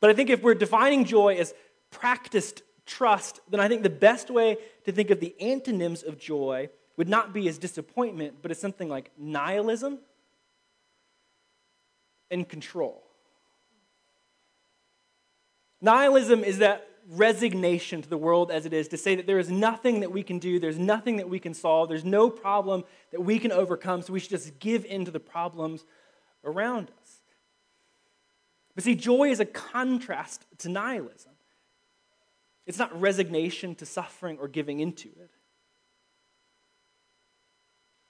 But 0.00 0.10
I 0.10 0.14
think 0.14 0.30
if 0.30 0.42
we're 0.42 0.54
defining 0.54 1.04
joy 1.04 1.36
as 1.36 1.52
practiced 1.90 2.62
trust, 2.86 3.40
then 3.50 3.60
I 3.60 3.68
think 3.68 3.82
the 3.82 3.90
best 3.90 4.30
way 4.30 4.56
to 4.84 4.92
think 4.92 5.10
of 5.10 5.20
the 5.20 5.34
antonyms 5.40 6.02
of 6.02 6.18
joy 6.18 6.68
would 6.96 7.08
not 7.08 7.34
be 7.34 7.48
as 7.48 7.58
disappointment, 7.58 8.36
but 8.40 8.50
as 8.50 8.58
something 8.58 8.88
like 8.88 9.10
nihilism 9.18 9.98
and 12.30 12.48
control. 12.48 13.02
Nihilism 15.80 16.44
is 16.44 16.58
that 16.58 16.88
resignation 17.10 18.00
to 18.00 18.08
the 18.08 18.16
world 18.16 18.50
as 18.50 18.64
it 18.64 18.72
is, 18.72 18.88
to 18.88 18.96
say 18.96 19.14
that 19.14 19.26
there 19.26 19.38
is 19.38 19.50
nothing 19.50 20.00
that 20.00 20.10
we 20.10 20.22
can 20.22 20.38
do, 20.38 20.58
there's 20.58 20.78
nothing 20.78 21.18
that 21.18 21.28
we 21.28 21.38
can 21.38 21.52
solve, 21.52 21.88
there's 21.88 22.04
no 22.04 22.30
problem 22.30 22.84
that 23.12 23.20
we 23.20 23.38
can 23.38 23.52
overcome, 23.52 24.00
so 24.00 24.12
we 24.12 24.20
should 24.20 24.30
just 24.30 24.58
give 24.58 24.84
in 24.86 25.04
to 25.04 25.10
the 25.10 25.20
problems 25.20 25.84
around 26.44 26.90
us. 27.02 27.20
But 28.74 28.84
see, 28.84 28.94
joy 28.94 29.30
is 29.30 29.40
a 29.40 29.44
contrast 29.44 30.44
to 30.58 30.68
nihilism. 30.68 31.32
It's 32.66 32.78
not 32.78 32.98
resignation 32.98 33.74
to 33.76 33.86
suffering 33.86 34.38
or 34.40 34.48
giving 34.48 34.80
into 34.80 35.08
it. 35.08 35.30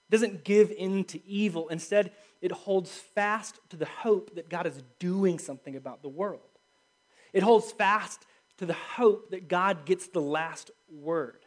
It 0.09 0.13
doesn't 0.13 0.45
give 0.45 0.71
in 0.71 1.05
to 1.05 1.27
evil. 1.27 1.69
Instead, 1.69 2.13
it 2.45 2.53
holds 2.53 2.91
fast 2.91 3.59
to 3.71 3.77
the 3.79 3.87
hope 3.87 4.35
that 4.35 4.51
God 4.51 4.67
is 4.67 4.83
doing 4.99 5.39
something 5.39 5.77
about 5.77 6.03
the 6.03 6.11
world. 6.11 6.43
It 7.33 7.43
holds 7.43 7.73
fast 7.73 8.27
to 8.59 8.67
the 8.67 8.75
hope 8.75 9.31
that 9.31 9.49
God 9.49 9.87
gets 9.87 10.09
the 10.09 10.21
last 10.21 10.71
word. 10.93 11.39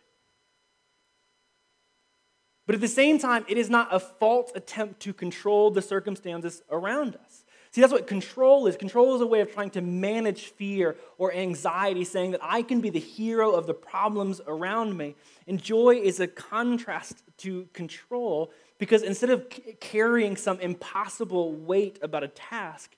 But 2.65 2.73
at 2.73 2.81
the 2.81 2.87
same 2.87 3.19
time, 3.19 3.45
it 3.47 3.59
is 3.59 3.69
not 3.69 3.93
a 3.93 3.99
false 3.99 4.51
attempt 4.55 4.99
to 5.01 5.13
control 5.13 5.69
the 5.69 5.83
circumstances 5.83 6.63
around 6.71 7.15
us. 7.15 7.45
See, 7.69 7.81
that's 7.81 7.93
what 7.93 8.07
control 8.07 8.65
is. 8.65 8.75
Control 8.75 9.13
is 9.13 9.21
a 9.21 9.27
way 9.27 9.41
of 9.41 9.53
trying 9.53 9.69
to 9.71 9.81
manage 9.81 10.45
fear 10.45 10.95
or 11.19 11.31
anxiety, 11.31 12.05
saying 12.05 12.31
that 12.31 12.39
I 12.41 12.63
can 12.63 12.81
be 12.81 12.89
the 12.89 12.99
hero 12.99 13.51
of 13.51 13.67
the 13.67 13.73
problems 13.75 14.41
around 14.47 14.97
me. 14.97 15.15
And 15.47 15.61
joy 15.61 15.99
is 16.01 16.19
a 16.19 16.25
contrast 16.25 17.21
to 17.37 17.67
control 17.73 18.51
because 18.77 19.03
instead 19.03 19.29
of 19.29 19.47
carrying 19.79 20.35
some 20.35 20.59
impossible 20.59 21.53
weight 21.53 21.99
about 22.01 22.23
a 22.23 22.27
task, 22.27 22.95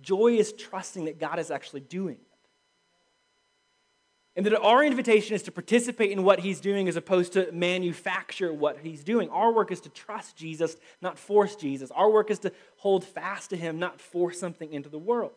joy 0.00 0.34
is 0.36 0.52
trusting 0.52 1.06
that 1.06 1.18
God 1.18 1.38
is 1.38 1.50
actually 1.50 1.80
doing 1.80 2.16
it. 2.16 2.28
and 4.38 4.46
that 4.46 4.56
our 4.60 4.84
invitation 4.84 5.34
is 5.34 5.42
to 5.42 5.50
participate 5.50 6.12
in 6.12 6.22
what 6.22 6.38
he's 6.38 6.60
doing 6.60 6.86
as 6.86 6.94
opposed 6.94 7.32
to 7.32 7.50
manufacture 7.50 8.52
what 8.52 8.78
he's 8.84 9.02
doing. 9.02 9.28
Our 9.30 9.52
work 9.52 9.72
is 9.72 9.80
to 9.80 9.88
trust 9.88 10.36
Jesus, 10.36 10.76
not 11.02 11.18
force 11.18 11.56
Jesus. 11.56 11.90
Our 11.90 12.08
work 12.08 12.30
is 12.30 12.38
to 12.40 12.52
hold 12.76 13.04
fast 13.04 13.50
to 13.50 13.56
him, 13.56 13.80
not 13.80 14.00
force 14.00 14.38
something 14.38 14.72
into 14.72 14.88
the 14.88 14.98
world. 14.98 15.32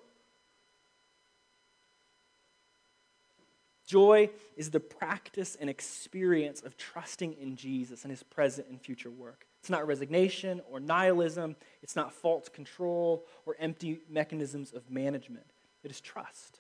Joy 3.87 4.29
is 4.55 4.69
the 4.69 4.79
practice 4.79 5.57
and 5.59 5.67
experience 5.67 6.61
of 6.61 6.77
trusting 6.77 7.33
in 7.41 7.55
Jesus 7.55 8.03
and 8.03 8.11
his 8.11 8.21
present 8.21 8.67
and 8.69 8.79
future 8.79 9.09
work. 9.09 9.47
It's 9.61 9.69
not 9.69 9.85
resignation 9.85 10.59
or 10.71 10.79
nihilism, 10.79 11.55
it's 11.83 11.95
not 11.95 12.11
false 12.11 12.49
control 12.49 13.27
or 13.45 13.55
empty 13.59 13.99
mechanisms 14.09 14.73
of 14.73 14.89
management. 14.89 15.45
It 15.83 15.91
is 15.91 16.01
trust. 16.01 16.59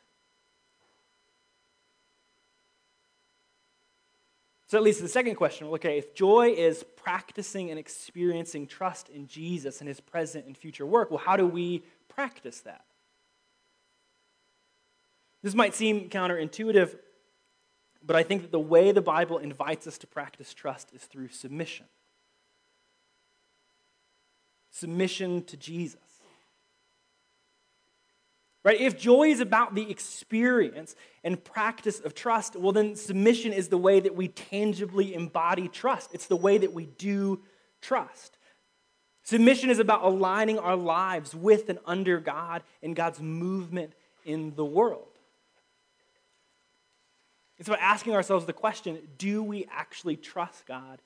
So 4.67 4.77
that 4.77 4.83
leads 4.83 4.97
to 4.97 5.03
the 5.03 5.09
second 5.09 5.33
question. 5.35 5.65
Okay, 5.67 5.97
if 5.97 6.13
joy 6.13 6.53
is 6.55 6.85
practicing 6.95 7.71
and 7.71 7.79
experiencing 7.79 8.67
trust 8.67 9.09
in 9.09 9.25
Jesus 9.25 9.81
and 9.81 9.87
his 9.87 9.99
present 9.99 10.45
and 10.45 10.55
future 10.55 10.85
work, 10.85 11.09
well, 11.09 11.17
how 11.17 11.35
do 11.35 11.47
we 11.47 11.83
practice 12.07 12.59
that? 12.61 12.85
This 15.41 15.55
might 15.55 15.73
seem 15.73 16.07
counterintuitive, 16.07 16.95
but 18.05 18.15
I 18.15 18.21
think 18.21 18.43
that 18.43 18.51
the 18.51 18.59
way 18.59 18.91
the 18.91 19.01
Bible 19.01 19.39
invites 19.39 19.87
us 19.87 19.97
to 19.97 20.07
practice 20.07 20.53
trust 20.53 20.93
is 20.93 21.03
through 21.03 21.29
submission. 21.29 21.87
Submission 24.71 25.43
to 25.43 25.57
Jesus. 25.57 25.99
Right? 28.63 28.79
If 28.79 28.97
joy 28.97 29.29
is 29.29 29.39
about 29.39 29.73
the 29.73 29.89
experience 29.89 30.95
and 31.23 31.43
practice 31.43 31.99
of 31.99 32.13
trust, 32.13 32.55
well, 32.55 32.71
then 32.71 32.95
submission 32.95 33.53
is 33.53 33.69
the 33.69 33.77
way 33.77 33.99
that 33.99 34.15
we 34.15 34.27
tangibly 34.27 35.13
embody 35.15 35.67
trust. 35.67 36.11
It's 36.13 36.27
the 36.27 36.35
way 36.35 36.59
that 36.59 36.71
we 36.71 36.85
do 36.85 37.41
trust. 37.81 38.37
Submission 39.23 39.69
is 39.71 39.79
about 39.79 40.03
aligning 40.03 40.59
our 40.59 40.75
lives 40.75 41.33
with 41.33 41.69
and 41.69 41.79
under 41.85 42.19
God 42.19 42.61
and 42.83 42.95
God's 42.95 43.19
movement 43.19 43.93
in 44.25 44.53
the 44.55 44.65
world. 44.65 45.07
It's 47.57 47.67
about 47.67 47.81
asking 47.81 48.13
ourselves 48.13 48.45
the 48.45 48.53
question 48.53 48.99
do 49.17 49.43
we 49.43 49.67
actually 49.71 50.17
trust 50.17 50.65
God 50.65 50.99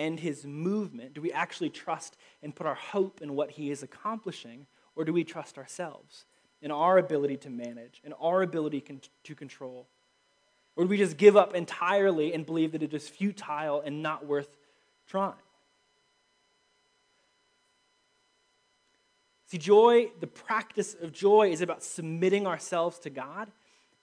and 0.00 0.18
his 0.18 0.44
movement? 0.44 1.14
Do 1.14 1.20
we 1.20 1.30
actually 1.30 1.70
trust 1.70 2.16
and 2.42 2.54
put 2.54 2.66
our 2.66 2.74
hope 2.74 3.20
in 3.22 3.36
what 3.36 3.52
he 3.52 3.70
is 3.70 3.82
accomplishing, 3.82 4.66
or 4.96 5.04
do 5.04 5.12
we 5.12 5.24
trust 5.24 5.58
ourselves? 5.58 6.24
in 6.62 6.70
our 6.70 6.98
ability 6.98 7.36
to 7.38 7.50
manage, 7.50 8.00
in 8.04 8.12
our 8.14 8.42
ability 8.42 8.80
con- 8.80 9.00
to 9.24 9.34
control? 9.34 9.86
Or 10.76 10.84
do 10.84 10.88
we 10.88 10.96
just 10.96 11.16
give 11.16 11.36
up 11.36 11.54
entirely 11.54 12.32
and 12.32 12.44
believe 12.44 12.72
that 12.72 12.82
it 12.82 12.94
is 12.94 13.08
futile 13.08 13.80
and 13.80 14.02
not 14.02 14.26
worth 14.26 14.56
trying? 15.06 15.34
See, 19.46 19.58
joy, 19.58 20.10
the 20.20 20.28
practice 20.28 20.94
of 20.94 21.12
joy 21.12 21.50
is 21.50 21.60
about 21.60 21.82
submitting 21.82 22.46
ourselves 22.46 22.98
to 23.00 23.10
God 23.10 23.50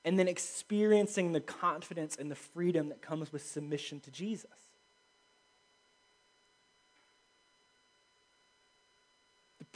and 0.03 0.19
then 0.19 0.27
experiencing 0.27 1.31
the 1.31 1.39
confidence 1.39 2.17
and 2.17 2.29
the 2.29 2.35
freedom 2.35 2.89
that 2.89 3.01
comes 3.01 3.31
with 3.31 3.45
submission 3.45 3.99
to 4.01 4.11
Jesus. 4.11 4.51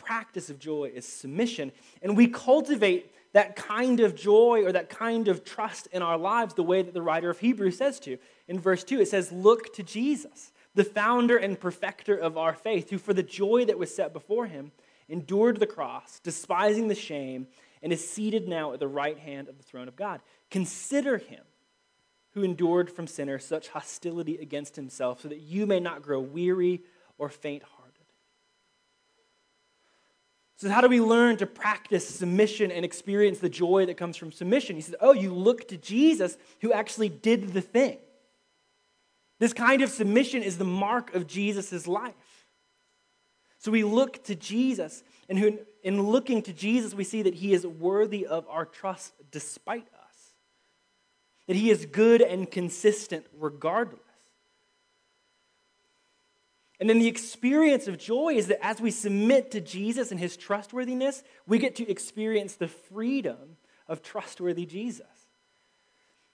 Practice 0.03 0.49
of 0.49 0.59
joy 0.59 0.91
is 0.93 1.07
submission. 1.07 1.71
And 2.01 2.17
we 2.17 2.27
cultivate 2.27 3.13
that 3.33 3.55
kind 3.55 3.99
of 3.99 4.15
joy 4.15 4.63
or 4.65 4.71
that 4.71 4.89
kind 4.89 5.27
of 5.27 5.43
trust 5.43 5.87
in 5.91 6.01
our 6.01 6.17
lives 6.17 6.53
the 6.53 6.63
way 6.63 6.81
that 6.81 6.93
the 6.93 7.01
writer 7.01 7.29
of 7.29 7.39
Hebrews 7.39 7.77
says 7.77 7.99
to. 8.01 8.17
In 8.47 8.59
verse 8.59 8.83
2, 8.83 9.01
it 9.01 9.07
says, 9.07 9.31
Look 9.31 9.73
to 9.75 9.83
Jesus, 9.83 10.51
the 10.75 10.83
founder 10.83 11.37
and 11.37 11.59
perfecter 11.59 12.15
of 12.15 12.37
our 12.37 12.53
faith, 12.53 12.89
who 12.89 12.97
for 12.97 13.13
the 13.13 13.23
joy 13.23 13.65
that 13.65 13.79
was 13.79 13.93
set 13.93 14.13
before 14.13 14.47
him 14.47 14.71
endured 15.07 15.59
the 15.59 15.67
cross, 15.67 16.19
despising 16.19 16.87
the 16.87 16.95
shame, 16.95 17.47
and 17.81 17.91
is 17.91 18.07
seated 18.07 18.47
now 18.47 18.73
at 18.73 18.79
the 18.79 18.87
right 18.87 19.17
hand 19.17 19.47
of 19.47 19.57
the 19.57 19.63
throne 19.63 19.87
of 19.87 19.95
God. 19.95 20.21
Consider 20.49 21.17
him 21.17 21.43
who 22.33 22.43
endured 22.43 22.89
from 22.89 23.07
sinners 23.07 23.45
such 23.45 23.69
hostility 23.69 24.37
against 24.37 24.75
himself, 24.75 25.21
so 25.21 25.27
that 25.27 25.41
you 25.41 25.65
may 25.65 25.79
not 25.79 26.01
grow 26.01 26.19
weary 26.19 26.81
or 27.17 27.29
faint 27.29 27.63
hearted. 27.63 27.80
So, 30.61 30.69
how 30.69 30.81
do 30.81 30.89
we 30.89 31.01
learn 31.01 31.37
to 31.37 31.47
practice 31.47 32.07
submission 32.07 32.69
and 32.69 32.85
experience 32.85 33.39
the 33.39 33.49
joy 33.49 33.87
that 33.87 33.97
comes 33.97 34.15
from 34.15 34.31
submission? 34.31 34.75
He 34.75 34.83
says, 34.83 34.93
Oh, 35.01 35.11
you 35.11 35.33
look 35.33 35.67
to 35.69 35.77
Jesus 35.77 36.37
who 36.59 36.71
actually 36.71 37.09
did 37.09 37.53
the 37.53 37.61
thing. 37.61 37.97
This 39.39 39.53
kind 39.53 39.81
of 39.81 39.89
submission 39.89 40.43
is 40.43 40.59
the 40.59 40.63
mark 40.63 41.15
of 41.15 41.25
Jesus' 41.25 41.87
life. 41.87 42.45
So 43.57 43.71
we 43.71 43.83
look 43.83 44.23
to 44.25 44.35
Jesus, 44.35 45.03
and 45.27 45.39
who, 45.39 45.57
in 45.81 45.99
looking 46.03 46.43
to 46.43 46.53
Jesus, 46.53 46.93
we 46.93 47.05
see 47.05 47.23
that 47.23 47.33
he 47.33 47.53
is 47.53 47.65
worthy 47.65 48.27
of 48.27 48.47
our 48.47 48.65
trust 48.65 49.13
despite 49.31 49.87
us, 50.07 50.35
that 51.47 51.55
he 51.55 51.71
is 51.71 51.87
good 51.87 52.21
and 52.21 52.49
consistent 52.51 53.25
regardless. 53.35 54.10
And 56.81 56.89
then 56.89 56.97
the 56.97 57.07
experience 57.07 57.87
of 57.87 57.99
joy 57.99 58.33
is 58.33 58.47
that 58.47 58.65
as 58.65 58.81
we 58.81 58.89
submit 58.89 59.51
to 59.51 59.61
Jesus 59.61 60.09
and 60.09 60.19
his 60.19 60.35
trustworthiness, 60.35 61.23
we 61.45 61.59
get 61.59 61.75
to 61.75 61.87
experience 61.87 62.55
the 62.55 62.67
freedom 62.67 63.57
of 63.87 64.01
trustworthy 64.01 64.65
Jesus. 64.65 65.05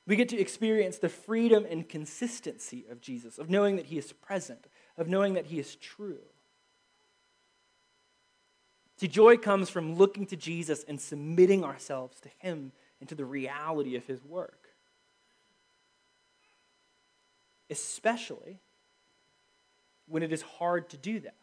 We 0.08 0.16
get 0.16 0.30
to 0.30 0.40
experience 0.40 1.00
the 1.00 1.10
freedom 1.10 1.68
and 1.70 1.88
consistency 1.88 2.86
of 2.90 3.02
Jesus, 3.02 3.38
of 3.38 3.50
knowing 3.50 3.76
that 3.76 3.88
he 3.88 3.98
is 3.98 4.14
present, 4.14 4.68
of 4.98 5.10
knowing 5.10 5.34
that 5.34 5.48
he 5.48 5.60
is 5.60 5.76
true. 5.76 6.24
See, 8.96 9.10
joy 9.10 9.36
comes 9.36 9.70
from 9.70 9.96
looking 9.96 10.26
to 10.28 10.38
Jesus 10.38 10.86
and 10.88 11.02
submitting 11.02 11.66
ourselves 11.66 12.22
to 12.22 12.30
him 12.40 12.72
and 13.02 13.10
to 13.10 13.16
the 13.16 13.26
reality 13.26 13.98
of 13.98 14.06
his 14.06 14.24
work. 14.24 14.70
Especially 17.70 18.62
when 20.08 20.24
it 20.24 20.32
is 20.32 20.42
hard 20.42 20.90
to 20.90 20.98
do 20.98 21.20
that. 21.20 21.34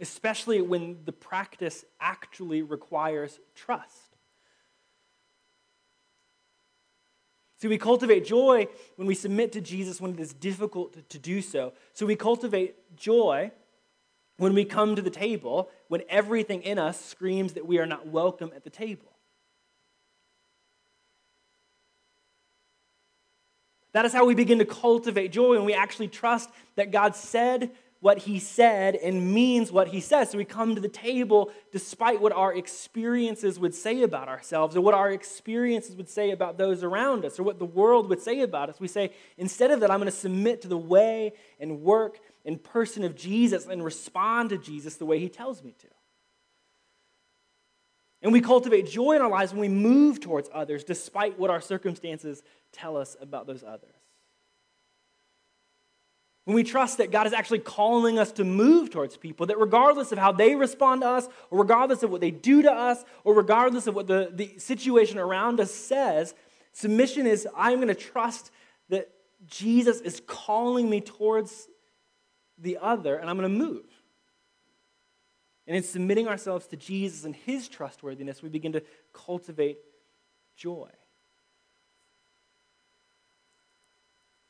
Especially 0.00 0.60
when 0.60 0.98
the 1.04 1.12
practice 1.12 1.84
actually 2.00 2.62
requires 2.62 3.38
trust. 3.54 4.16
See, 7.60 7.66
we 7.66 7.78
cultivate 7.78 8.24
joy 8.24 8.68
when 8.94 9.08
we 9.08 9.16
submit 9.16 9.50
to 9.52 9.60
Jesus 9.60 10.00
when 10.00 10.12
it 10.12 10.20
is 10.20 10.32
difficult 10.32 11.08
to 11.08 11.18
do 11.18 11.42
so. 11.42 11.72
So 11.92 12.06
we 12.06 12.14
cultivate 12.14 12.96
joy 12.96 13.50
when 14.36 14.54
we 14.54 14.64
come 14.64 14.94
to 14.94 15.02
the 15.02 15.10
table 15.10 15.68
when 15.88 16.02
everything 16.08 16.62
in 16.62 16.78
us 16.78 17.04
screams 17.04 17.54
that 17.54 17.66
we 17.66 17.78
are 17.78 17.86
not 17.86 18.06
welcome 18.06 18.52
at 18.54 18.62
the 18.62 18.70
table. 18.70 19.17
That 23.98 24.04
is 24.04 24.12
how 24.12 24.24
we 24.24 24.36
begin 24.36 24.60
to 24.60 24.64
cultivate 24.64 25.32
joy 25.32 25.56
when 25.56 25.64
we 25.64 25.74
actually 25.74 26.06
trust 26.06 26.50
that 26.76 26.92
God 26.92 27.16
said 27.16 27.72
what 27.98 28.18
he 28.18 28.38
said 28.38 28.94
and 28.94 29.34
means 29.34 29.72
what 29.72 29.88
he 29.88 30.00
says. 30.00 30.30
So 30.30 30.38
we 30.38 30.44
come 30.44 30.76
to 30.76 30.80
the 30.80 30.88
table 30.88 31.50
despite 31.72 32.20
what 32.20 32.30
our 32.30 32.54
experiences 32.54 33.58
would 33.58 33.74
say 33.74 34.04
about 34.04 34.28
ourselves 34.28 34.76
or 34.76 34.82
what 34.82 34.94
our 34.94 35.10
experiences 35.10 35.96
would 35.96 36.08
say 36.08 36.30
about 36.30 36.58
those 36.58 36.84
around 36.84 37.24
us 37.24 37.40
or 37.40 37.42
what 37.42 37.58
the 37.58 37.64
world 37.64 38.08
would 38.08 38.20
say 38.22 38.42
about 38.42 38.68
us. 38.68 38.78
We 38.78 38.86
say, 38.86 39.10
instead 39.36 39.72
of 39.72 39.80
that, 39.80 39.90
I'm 39.90 39.98
going 39.98 40.08
to 40.08 40.16
submit 40.16 40.62
to 40.62 40.68
the 40.68 40.78
way 40.78 41.32
and 41.58 41.80
work 41.80 42.20
and 42.44 42.62
person 42.62 43.02
of 43.02 43.16
Jesus 43.16 43.66
and 43.66 43.84
respond 43.84 44.50
to 44.50 44.58
Jesus 44.58 44.94
the 44.94 45.06
way 45.06 45.18
he 45.18 45.28
tells 45.28 45.64
me 45.64 45.74
to. 45.76 45.88
And 48.20 48.32
we 48.32 48.40
cultivate 48.40 48.88
joy 48.88 49.14
in 49.14 49.22
our 49.22 49.28
lives 49.28 49.52
when 49.52 49.60
we 49.60 49.68
move 49.68 50.20
towards 50.20 50.48
others 50.52 50.82
despite 50.82 51.38
what 51.38 51.50
our 51.50 51.60
circumstances 51.60 52.42
tell 52.72 52.96
us 52.96 53.16
about 53.20 53.46
those 53.46 53.62
others. 53.62 53.94
When 56.44 56.54
we 56.54 56.64
trust 56.64 56.96
that 56.96 57.10
God 57.10 57.26
is 57.26 57.34
actually 57.34 57.58
calling 57.58 58.18
us 58.18 58.32
to 58.32 58.44
move 58.44 58.88
towards 58.88 59.18
people, 59.18 59.44
that 59.46 59.58
regardless 59.58 60.12
of 60.12 60.18
how 60.18 60.32
they 60.32 60.54
respond 60.54 61.02
to 61.02 61.08
us, 61.08 61.28
or 61.50 61.58
regardless 61.58 62.02
of 62.02 62.10
what 62.10 62.22
they 62.22 62.30
do 62.30 62.62
to 62.62 62.72
us, 62.72 63.04
or 63.22 63.34
regardless 63.34 63.86
of 63.86 63.94
what 63.94 64.06
the, 64.06 64.30
the 64.32 64.58
situation 64.58 65.18
around 65.18 65.60
us 65.60 65.70
says, 65.70 66.34
submission 66.72 67.26
is 67.26 67.46
I'm 67.54 67.76
going 67.76 67.88
to 67.88 67.94
trust 67.94 68.50
that 68.88 69.10
Jesus 69.46 70.00
is 70.00 70.22
calling 70.26 70.88
me 70.88 71.02
towards 71.02 71.68
the 72.56 72.78
other, 72.80 73.16
and 73.16 73.28
I'm 73.28 73.38
going 73.38 73.52
to 73.52 73.64
move. 73.64 73.84
And 75.66 75.76
in 75.76 75.82
submitting 75.82 76.28
ourselves 76.28 76.66
to 76.68 76.76
Jesus 76.78 77.24
and 77.24 77.36
his 77.36 77.68
trustworthiness, 77.68 78.42
we 78.42 78.48
begin 78.48 78.72
to 78.72 78.82
cultivate 79.12 79.76
joy. 80.56 80.88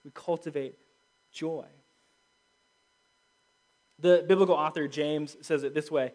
We 0.08 0.12
cultivate 0.14 0.78
joy. 1.32 1.66
The 3.98 4.24
biblical 4.26 4.54
author 4.54 4.88
James 4.88 5.36
says 5.42 5.64
it 5.64 5.74
this 5.74 5.90
way 5.90 6.14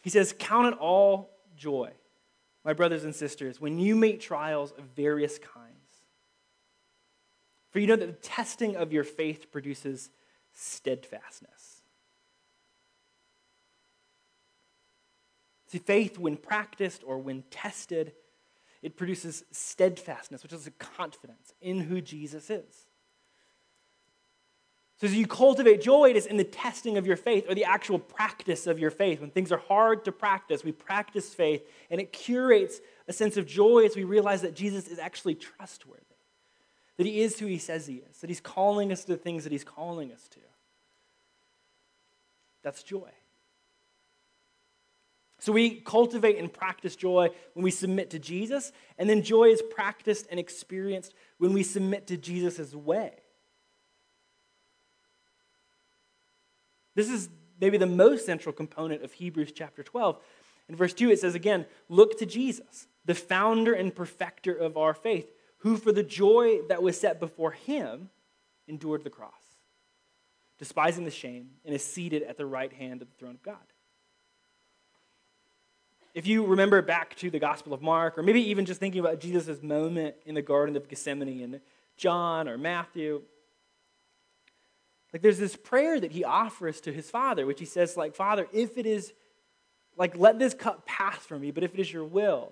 He 0.00 0.08
says, 0.08 0.34
Count 0.38 0.72
it 0.72 0.78
all 0.78 1.28
joy, 1.58 1.90
my 2.64 2.72
brothers 2.72 3.04
and 3.04 3.14
sisters, 3.14 3.60
when 3.60 3.78
you 3.78 3.94
meet 3.94 4.22
trials 4.22 4.72
of 4.78 4.84
various 4.96 5.38
kinds. 5.38 5.74
For 7.70 7.80
you 7.80 7.86
know 7.86 7.96
that 7.96 8.06
the 8.06 8.26
testing 8.26 8.76
of 8.76 8.90
your 8.90 9.04
faith 9.04 9.52
produces 9.52 10.08
steadfastness. 10.54 11.82
See, 15.66 15.76
faith, 15.76 16.18
when 16.18 16.38
practiced 16.38 17.02
or 17.04 17.18
when 17.18 17.42
tested, 17.50 18.14
it 18.82 18.96
produces 18.96 19.44
steadfastness, 19.50 20.42
which 20.42 20.52
is 20.52 20.66
a 20.66 20.70
confidence 20.72 21.52
in 21.60 21.80
who 21.80 22.00
Jesus 22.00 22.50
is. 22.50 22.88
So, 24.98 25.06
as 25.06 25.14
you 25.14 25.28
cultivate 25.28 25.80
joy, 25.80 26.10
it 26.10 26.16
is 26.16 26.26
in 26.26 26.38
the 26.38 26.44
testing 26.44 26.96
of 26.96 27.06
your 27.06 27.16
faith 27.16 27.46
or 27.48 27.54
the 27.54 27.64
actual 27.64 28.00
practice 28.00 28.66
of 28.66 28.80
your 28.80 28.90
faith. 28.90 29.20
When 29.20 29.30
things 29.30 29.52
are 29.52 29.58
hard 29.58 30.04
to 30.06 30.12
practice, 30.12 30.64
we 30.64 30.72
practice 30.72 31.32
faith, 31.32 31.62
and 31.88 32.00
it 32.00 32.12
curates 32.12 32.80
a 33.06 33.12
sense 33.12 33.36
of 33.36 33.46
joy 33.46 33.84
as 33.84 33.94
we 33.94 34.02
realize 34.02 34.42
that 34.42 34.54
Jesus 34.54 34.88
is 34.88 34.98
actually 34.98 35.36
trustworthy, 35.36 36.02
that 36.96 37.06
he 37.06 37.20
is 37.20 37.38
who 37.38 37.46
he 37.46 37.58
says 37.58 37.86
he 37.86 38.02
is, 38.10 38.18
that 38.18 38.30
he's 38.30 38.40
calling 38.40 38.90
us 38.90 39.04
to 39.04 39.12
the 39.12 39.16
things 39.16 39.44
that 39.44 39.52
he's 39.52 39.62
calling 39.62 40.12
us 40.12 40.26
to. 40.28 40.40
That's 42.64 42.82
joy. 42.82 43.10
So 45.38 45.52
we 45.52 45.80
cultivate 45.80 46.36
and 46.38 46.52
practice 46.52 46.96
joy 46.96 47.30
when 47.54 47.62
we 47.62 47.70
submit 47.70 48.10
to 48.10 48.18
Jesus, 48.18 48.72
and 48.98 49.08
then 49.08 49.22
joy 49.22 49.44
is 49.44 49.62
practiced 49.70 50.26
and 50.30 50.40
experienced 50.40 51.14
when 51.38 51.52
we 51.52 51.62
submit 51.62 52.08
to 52.08 52.16
Jesus' 52.16 52.74
way. 52.74 53.12
This 56.96 57.08
is 57.08 57.28
maybe 57.60 57.78
the 57.78 57.86
most 57.86 58.26
central 58.26 58.52
component 58.52 59.04
of 59.04 59.12
Hebrews 59.12 59.52
chapter 59.52 59.84
12. 59.84 60.18
In 60.68 60.74
verse 60.74 60.92
2, 60.92 61.10
it 61.10 61.20
says 61.20 61.36
again, 61.36 61.66
Look 61.88 62.18
to 62.18 62.26
Jesus, 62.26 62.88
the 63.04 63.14
founder 63.14 63.72
and 63.72 63.94
perfecter 63.94 64.52
of 64.52 64.76
our 64.76 64.92
faith, 64.92 65.30
who 65.58 65.76
for 65.76 65.92
the 65.92 66.02
joy 66.02 66.62
that 66.68 66.82
was 66.82 66.98
set 66.98 67.20
before 67.20 67.52
him 67.52 68.10
endured 68.66 69.04
the 69.04 69.10
cross, 69.10 69.32
despising 70.58 71.04
the 71.04 71.10
shame, 71.12 71.50
and 71.64 71.72
is 71.72 71.84
seated 71.84 72.24
at 72.24 72.36
the 72.36 72.46
right 72.46 72.72
hand 72.72 73.02
of 73.02 73.08
the 73.08 73.14
throne 73.14 73.36
of 73.36 73.42
God. 73.42 73.56
If 76.18 76.26
you 76.26 76.44
remember 76.44 76.82
back 76.82 77.14
to 77.18 77.30
the 77.30 77.38
Gospel 77.38 77.72
of 77.72 77.80
Mark, 77.80 78.18
or 78.18 78.24
maybe 78.24 78.50
even 78.50 78.66
just 78.66 78.80
thinking 78.80 78.98
about 78.98 79.20
Jesus' 79.20 79.62
moment 79.62 80.16
in 80.26 80.34
the 80.34 80.42
Garden 80.42 80.74
of 80.74 80.88
Gethsemane 80.88 81.40
in 81.40 81.60
John 81.96 82.48
or 82.48 82.58
Matthew, 82.58 83.22
like 85.12 85.22
there's 85.22 85.38
this 85.38 85.54
prayer 85.54 86.00
that 86.00 86.10
he 86.10 86.24
offers 86.24 86.80
to 86.80 86.92
his 86.92 87.08
father, 87.08 87.46
which 87.46 87.60
he 87.60 87.66
says, 87.66 87.96
like, 87.96 88.16
Father, 88.16 88.48
if 88.52 88.76
it 88.76 88.84
is, 88.84 89.12
like, 89.96 90.18
let 90.18 90.40
this 90.40 90.54
cup 90.54 90.84
pass 90.86 91.18
from 91.18 91.40
me, 91.40 91.52
but 91.52 91.62
if 91.62 91.72
it 91.72 91.78
is 91.78 91.92
your 91.92 92.02
will, 92.02 92.50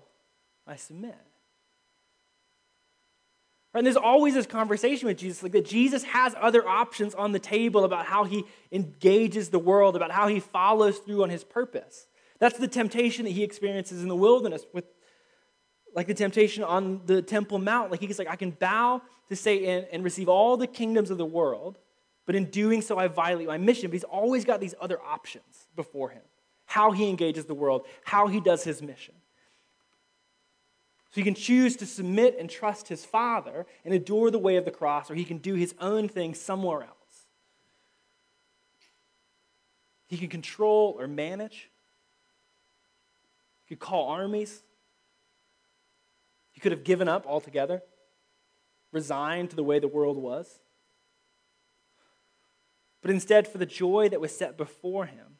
I 0.65 0.77
submit. 0.77 1.19
And 3.75 3.85
there's 3.85 3.97
always 3.97 4.35
this 4.35 4.47
conversation 4.47 5.09
with 5.09 5.19
Jesus, 5.19 5.43
like 5.43 5.51
that 5.51 5.67
Jesus 5.67 6.05
has 6.05 6.37
other 6.41 6.69
options 6.69 7.17
on 7.17 7.33
the 7.33 7.41
table 7.41 7.83
about 7.83 8.07
how 8.07 8.23
he 8.23 8.45
engages 8.71 9.49
the 9.49 9.59
world, 9.59 9.97
about 9.97 10.13
how 10.13 10.29
he 10.29 10.39
follows 10.39 10.99
through 10.99 11.25
on 11.25 11.31
his 11.31 11.43
purpose. 11.43 12.07
That's 12.39 12.59
the 12.59 12.69
temptation 12.69 13.25
that 13.25 13.31
he 13.31 13.43
experiences 13.43 14.03
in 14.03 14.09
the 14.09 14.17
wilderness 14.17 14.65
with 14.73 14.85
like 15.95 16.07
the 16.07 16.15
temptation 16.15 16.63
on 16.63 17.01
the 17.07 17.23
Temple 17.23 17.59
Mount. 17.59 17.91
Like 17.91 18.01
he's 18.01 18.19
like, 18.19 18.29
I 18.29 18.37
can 18.37 18.51
bow 18.51 19.01
to 19.29 19.37
Satan 19.37 19.87
and 19.91 20.05
receive 20.05 20.29
all 20.29 20.57
the 20.57 20.67
kingdoms 20.67 21.11
of 21.11 21.19
the 21.19 21.25
world, 21.25 21.79
but 22.27 22.35
in 22.35 22.51
doing 22.51 22.83
so, 22.83 22.99
I 22.99 23.09
violate 23.09 23.47
my 23.47 23.57
mission. 23.57 23.89
But 23.89 23.95
he's 23.95 24.05
always 24.05 24.45
got 24.45 24.61
these 24.61 24.75
other 24.81 25.01
options 25.01 25.69
before 25.75 26.11
him 26.11 26.23
how 26.67 26.91
he 26.91 27.09
engages 27.09 27.47
the 27.47 27.55
world, 27.55 27.87
how 28.05 28.27
he 28.27 28.41
does 28.41 28.65
his 28.65 28.83
mission. 28.83 29.15
So 31.11 31.21
he 31.21 31.23
can 31.23 31.35
choose 31.35 31.77
to 31.77 31.87
submit 31.87 32.37
and 32.39 32.51
trust 32.51 32.89
his 32.89 33.05
Father 33.05 33.67
and 33.85 33.95
adore 33.95 34.31
the 34.31 34.39
way 34.39 34.57
of 34.57 34.65
the 34.65 34.71
cross, 34.71 35.11
or 35.11 35.15
he 35.15 35.25
can 35.25 35.39
do 35.39 35.55
his 35.55 35.75
own 35.81 36.09
thing 36.09 36.35
somewhere 36.35 36.83
else. 36.83 36.91
He 40.09 40.19
can 40.19 40.29
control 40.29 40.97
or 40.99 41.07
manage 41.07 41.71
could 43.69 43.79
call 43.79 44.09
armies. 44.09 44.63
He 46.53 46.61
could 46.61 46.73
have 46.73 46.85
given 46.85 47.09
up 47.09 47.27
altogether, 47.27 47.83
resigned 48.93 49.51
to 49.51 49.57
the 49.57 49.65
way 49.65 49.79
the 49.79 49.89
world 49.89 50.17
was. 50.17 50.61
But 53.03 53.11
instead, 53.11 53.47
for 53.47 53.59
the 53.59 53.67
joy 53.67 54.09
that 54.09 54.21
was 54.21 54.37
set 54.37 54.57
before 54.57 55.07
him, 55.07 55.37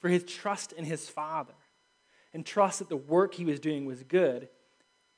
for 0.00 0.08
his 0.08 0.24
trust 0.24 0.72
in 0.72 0.84
his 0.84 1.08
Father, 1.08 1.54
and 2.34 2.44
trust 2.44 2.78
that 2.80 2.88
the 2.88 2.96
work 2.96 3.34
he 3.34 3.44
was 3.44 3.58
doing 3.58 3.86
was 3.86 4.02
good, 4.02 4.48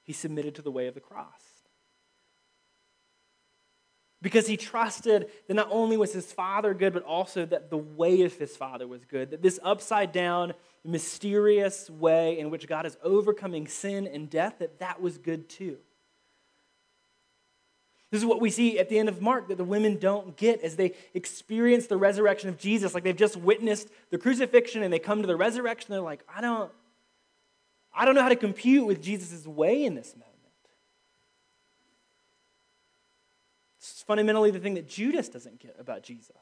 he 0.02 0.12
submitted 0.12 0.54
to 0.54 0.62
the 0.62 0.70
way 0.70 0.86
of 0.86 0.94
the 0.94 1.00
cross. 1.00 1.49
Because 4.22 4.46
he 4.46 4.56
trusted 4.56 5.30
that 5.46 5.54
not 5.54 5.68
only 5.70 5.96
was 5.96 6.12
his 6.12 6.30
father 6.30 6.74
good, 6.74 6.92
but 6.92 7.04
also 7.04 7.46
that 7.46 7.70
the 7.70 7.78
way 7.78 8.22
of 8.22 8.34
his 8.34 8.54
father 8.56 8.86
was 8.86 9.04
good. 9.06 9.30
That 9.30 9.42
this 9.42 9.58
upside 9.62 10.12
down, 10.12 10.52
mysterious 10.84 11.88
way 11.88 12.38
in 12.38 12.50
which 12.50 12.68
God 12.68 12.84
is 12.84 12.98
overcoming 13.02 13.66
sin 13.66 14.06
and 14.06 14.28
death, 14.28 14.56
that 14.58 14.78
that 14.80 15.00
was 15.00 15.16
good 15.16 15.48
too. 15.48 15.78
This 18.10 18.20
is 18.20 18.26
what 18.26 18.40
we 18.40 18.50
see 18.50 18.78
at 18.78 18.88
the 18.88 18.98
end 18.98 19.08
of 19.08 19.22
Mark 19.22 19.48
that 19.48 19.56
the 19.56 19.64
women 19.64 19.96
don't 19.96 20.36
get 20.36 20.60
as 20.62 20.74
they 20.74 20.94
experience 21.14 21.86
the 21.86 21.96
resurrection 21.96 22.48
of 22.48 22.58
Jesus. 22.58 22.92
Like 22.92 23.04
they've 23.04 23.16
just 23.16 23.36
witnessed 23.36 23.88
the 24.10 24.18
crucifixion 24.18 24.82
and 24.82 24.92
they 24.92 24.98
come 24.98 25.20
to 25.22 25.28
the 25.28 25.36
resurrection. 25.36 25.92
They're 25.92 26.00
like, 26.00 26.24
I 26.28 26.40
don't, 26.40 26.72
I 27.94 28.04
don't 28.04 28.16
know 28.16 28.22
how 28.22 28.28
to 28.28 28.36
compute 28.36 28.84
with 28.84 29.00
Jesus' 29.00 29.46
way 29.46 29.84
in 29.84 29.94
this 29.94 30.14
moment. 30.14 30.26
It's 33.78 33.99
fundamentally 34.10 34.50
the 34.50 34.58
thing 34.58 34.74
that 34.74 34.88
Judas 34.88 35.28
doesn't 35.28 35.60
get 35.60 35.76
about 35.78 36.02
Jesus. 36.02 36.34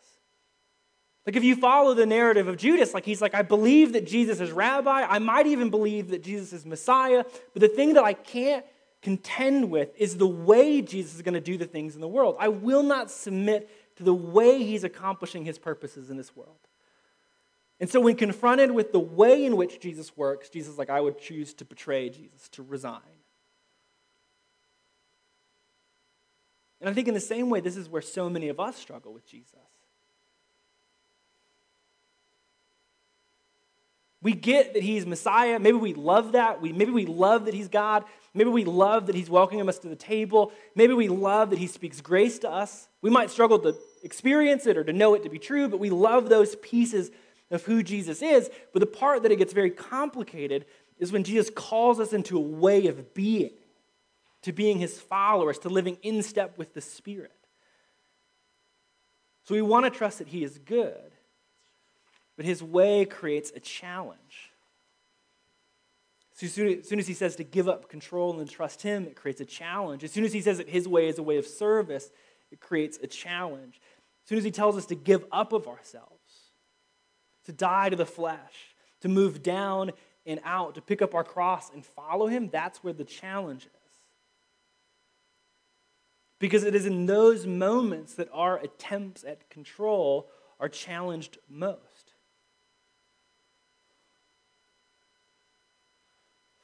Like 1.27 1.37
if 1.37 1.45
you 1.45 1.55
follow 1.55 1.93
the 1.93 2.07
narrative 2.07 2.49
of 2.49 2.57
Judas, 2.57 2.95
like 2.95 3.05
he's 3.05 3.21
like, 3.21 3.35
I 3.35 3.43
believe 3.43 3.93
that 3.93 4.07
Jesus 4.07 4.41
is 4.41 4.51
rabbi. 4.53 5.05
I 5.07 5.19
might 5.19 5.47
even 5.47 5.69
believe 5.69 6.09
that 6.09 6.23
Jesus 6.23 6.55
is 6.55 6.65
Messiah. 6.65 7.25
But 7.53 7.61
the 7.61 7.69
thing 7.69 7.93
that 7.93 8.05
I 8.05 8.15
can't 8.15 8.65
contend 9.03 9.71
with 9.71 9.91
is 9.99 10.17
the 10.17 10.27
way 10.27 10.81
Jesus 10.81 11.17
is 11.17 11.21
going 11.21 11.35
to 11.35 11.43
do 11.43 11.59
the 11.59 11.67
things 11.67 11.95
in 11.95 12.01
the 12.01 12.09
world. 12.09 12.37
I 12.41 12.49
will 12.49 12.83
not 12.83 13.11
submit 13.11 13.69
to 13.97 14.03
the 14.03 14.15
way 14.15 14.63
he's 14.65 14.83
accomplishing 14.83 15.45
his 15.45 15.59
purposes 15.59 16.09
in 16.09 16.17
this 16.17 16.35
world. 16.35 16.57
And 17.81 17.91
so, 17.91 18.01
when 18.01 18.17
confronted 18.17 18.71
with 18.71 18.93
the 18.93 18.99
way 18.99 19.45
in 19.45 19.59
which 19.59 19.79
Jesus 19.79 20.17
works, 20.17 20.49
Jesus 20.49 20.73
is 20.73 20.79
like, 20.79 20.89
I 20.89 21.03
would 21.03 21.19
choose 21.19 21.53
to 21.53 21.67
betray 21.67 22.09
Jesus, 22.09 22.49
to 22.53 22.63
resign. 22.63 23.18
And 26.81 26.89
I 26.89 26.93
think 26.93 27.09
in 27.09 27.15
the 27.15 27.21
same 27.21 27.51
way, 27.51 27.61
this 27.61 27.77
is 27.77 27.89
where 27.89 28.03
so 28.03 28.31
many 28.31 28.49
of 28.49 28.61
us 28.61 28.77
struggle 28.77 29.13
with 29.13 29.27
Jesus. 29.27 29.55
We 34.21 34.33
get 34.33 34.75
that 34.75 34.83
he's 34.83 35.07
Messiah. 35.07 35.59
Maybe 35.59 35.79
we 35.79 35.95
love 35.95 36.33
that. 36.33 36.61
We, 36.61 36.73
maybe 36.73 36.91
we 36.91 37.07
love 37.07 37.45
that 37.45 37.55
he's 37.55 37.69
God. 37.69 38.05
Maybe 38.35 38.51
we 38.51 38.65
love 38.65 39.07
that 39.07 39.15
he's 39.15 39.31
welcoming 39.31 39.69
us 39.69 39.79
to 39.81 39.89
the 39.89 39.97
table. 39.97 40.53
Maybe 40.75 40.93
we 40.93 41.09
love 41.09 41.51
that 41.51 41.59
he 41.59 41.67
speaks 41.67 42.01
grace 42.01 42.39
to 42.41 42.51
us. 42.51 42.89
We 43.01 43.11
might 43.11 43.31
struggle 43.31 43.59
to 43.61 43.77
experience 44.03 44.67
it 44.67 44.77
or 44.77 44.85
to 44.85 44.93
know 44.93 45.15
it 45.15 45.23
to 45.23 45.29
be 45.29 45.39
true, 45.39 45.69
but 45.69 45.79
we 45.79 45.91
love 45.91 46.29
those 46.29 46.57
pieces 46.57 47.11
of 47.51 47.65
who 47.65 47.83
Jesus 47.83 48.21
is. 48.21 48.51
But 48.73 48.81
the 48.81 48.87
part 48.87 49.23
that 49.23 49.33
it 49.33 49.37
gets 49.37 49.53
very 49.53 49.71
complicated 49.71 50.67
is 50.99 51.13
when 51.13 51.25
Jesus 51.25 51.51
calls 51.55 52.01
us 52.01 52.13
into 52.13 52.37
a 52.37 52.41
way 52.41 52.89
of 52.89 53.15
being, 53.15 53.51
to 54.43 54.53
being 54.53 54.79
his 54.79 55.01
followers, 55.01 55.59
to 55.61 55.69
living 55.69 55.99
in 56.03 56.23
step 56.23 56.57
with 56.59 56.75
the 56.75 56.81
Spirit. 56.81 57.33
So 59.45 59.55
we 59.55 59.63
want 59.63 59.87
to 59.87 59.91
trust 59.91 60.19
that 60.19 60.29
he 60.29 60.45
is 60.45 60.59
good. 60.59 61.13
But 62.37 62.45
his 62.45 62.63
way 62.63 63.05
creates 63.05 63.51
a 63.55 63.61
challenge. 63.61 64.53
So 66.35 66.47
as 66.47 66.53
soon, 66.53 66.79
as 66.79 66.89
soon 66.89 67.01
as 67.01 67.09
he 67.09 67.15
says 67.15 67.35
to 67.37 67.45
give 67.45 67.69
up 67.69 67.89
control 67.89 68.39
and 68.39 68.49
trust 68.49 68.83
him, 68.83 69.07
it 69.07 69.17
creates 69.17 69.41
a 69.41 69.45
challenge. 69.45 70.05
As 70.05 70.13
soon 70.13 70.25
as 70.25 70.33
he 70.33 70.41
says 70.41 70.59
that 70.59 70.69
his 70.69 70.87
way 70.87 71.09
is 71.09 71.19
a 71.19 71.23
way 71.23 71.37
of 71.37 71.47
service, 71.47 72.11
it 72.53 72.61
creates 72.61 72.97
a 73.03 73.09
challenge. 73.09 73.81
As 74.23 74.29
soon 74.29 74.39
as 74.39 74.45
he 74.45 74.53
tells 74.53 74.77
us 74.77 74.87
to 74.87 74.95
give 74.95 75.25
up 75.33 75.53
of 75.53 75.67
ourselves, 75.67 76.53
to 77.47 77.53
die 77.53 77.89
to 77.89 77.97
the 77.97 78.07
flesh, 78.07 78.77
to 79.01 79.09
move 79.09 79.43
down 79.43 79.91
and 80.27 80.39
out, 80.45 80.77
to 80.77 80.81
pick 80.81 81.03
up 81.03 81.15
our 81.15 81.25
cross 81.25 81.71
and 81.73 81.85
follow 81.85 82.29
him, 82.29 82.51
that's 82.53 82.85
where 82.85 82.93
the 82.93 83.03
challenge 83.03 83.65
is. 83.65 83.78
Because 86.39 86.65
it 86.65 86.75
is 86.75 86.87
in 86.87 87.07
those 87.07 87.47
moments 87.47 88.15
that 88.15 88.29
our 88.33 88.59
attempts 88.59 89.25
at 89.25 89.51
control 89.51 90.29
are 90.61 90.69
challenged 90.69 91.39
most. 91.49 92.15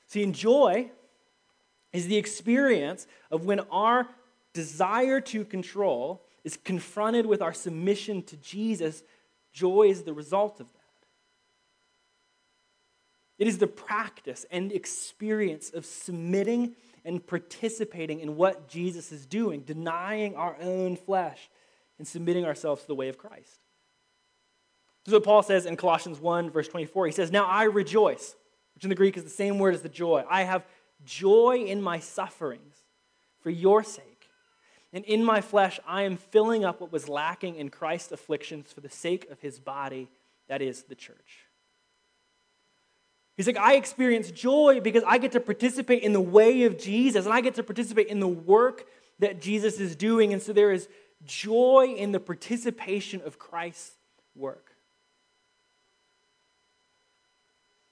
See, 0.06 0.24
joy 0.26 0.90
is 1.92 2.06
the 2.06 2.16
experience 2.16 3.06
of 3.30 3.46
when 3.46 3.60
our 3.70 4.08
desire 4.52 5.20
to 5.20 5.44
control 5.44 6.22
is 6.44 6.56
confronted 6.56 7.26
with 7.26 7.42
our 7.42 7.52
submission 7.52 8.22
to 8.22 8.36
Jesus. 8.36 9.02
Joy 9.52 9.88
is 9.88 10.02
the 10.02 10.12
result 10.12 10.60
of 10.60 10.66
that. 10.72 10.80
It 13.38 13.48
is 13.48 13.58
the 13.58 13.66
practice 13.66 14.46
and 14.50 14.70
experience 14.70 15.70
of 15.70 15.84
submitting 15.84 16.76
and 17.04 17.26
participating 17.26 18.20
in 18.20 18.36
what 18.36 18.68
Jesus 18.68 19.12
is 19.12 19.26
doing, 19.26 19.60
denying 19.60 20.36
our 20.36 20.56
own 20.60 20.96
flesh 20.96 21.50
and 21.98 22.08
submitting 22.08 22.44
ourselves 22.44 22.82
to 22.82 22.88
the 22.88 22.94
way 22.94 23.08
of 23.08 23.18
Christ. 23.18 23.60
This 25.04 25.12
is 25.12 25.14
what 25.14 25.24
Paul 25.24 25.42
says 25.42 25.66
in 25.66 25.76
Colossians 25.76 26.18
1, 26.18 26.50
verse 26.50 26.68
24. 26.68 27.06
He 27.06 27.12
says, 27.12 27.30
Now 27.30 27.44
I 27.44 27.64
rejoice 27.64 28.36
which 28.74 28.84
in 28.84 28.90
the 28.90 28.96
Greek 28.96 29.16
is 29.16 29.24
the 29.24 29.30
same 29.30 29.58
word 29.58 29.74
as 29.74 29.82
the 29.82 29.88
joy. 29.88 30.24
I 30.28 30.42
have 30.42 30.66
joy 31.04 31.64
in 31.66 31.80
my 31.80 32.00
sufferings 32.00 32.76
for 33.40 33.50
your 33.50 33.82
sake. 33.82 34.28
And 34.92 35.04
in 35.04 35.24
my 35.24 35.40
flesh, 35.40 35.80
I 35.86 36.02
am 36.02 36.16
filling 36.16 36.64
up 36.64 36.80
what 36.80 36.92
was 36.92 37.08
lacking 37.08 37.56
in 37.56 37.68
Christ's 37.68 38.12
afflictions 38.12 38.72
for 38.72 38.80
the 38.80 38.88
sake 38.88 39.28
of 39.30 39.40
his 39.40 39.58
body, 39.58 40.08
that 40.48 40.62
is 40.62 40.84
the 40.84 40.94
church. 40.94 41.43
He's 43.36 43.46
like, 43.46 43.56
I 43.56 43.74
experience 43.74 44.30
joy 44.30 44.80
because 44.80 45.02
I 45.06 45.18
get 45.18 45.32
to 45.32 45.40
participate 45.40 46.02
in 46.02 46.12
the 46.12 46.20
way 46.20 46.64
of 46.64 46.78
Jesus 46.78 47.24
and 47.24 47.34
I 47.34 47.40
get 47.40 47.54
to 47.56 47.62
participate 47.62 48.06
in 48.06 48.20
the 48.20 48.28
work 48.28 48.86
that 49.18 49.40
Jesus 49.40 49.80
is 49.80 49.96
doing. 49.96 50.32
And 50.32 50.40
so 50.40 50.52
there 50.52 50.70
is 50.70 50.88
joy 51.24 51.94
in 51.96 52.12
the 52.12 52.20
participation 52.20 53.20
of 53.22 53.38
Christ's 53.38 53.96
work. 54.36 54.74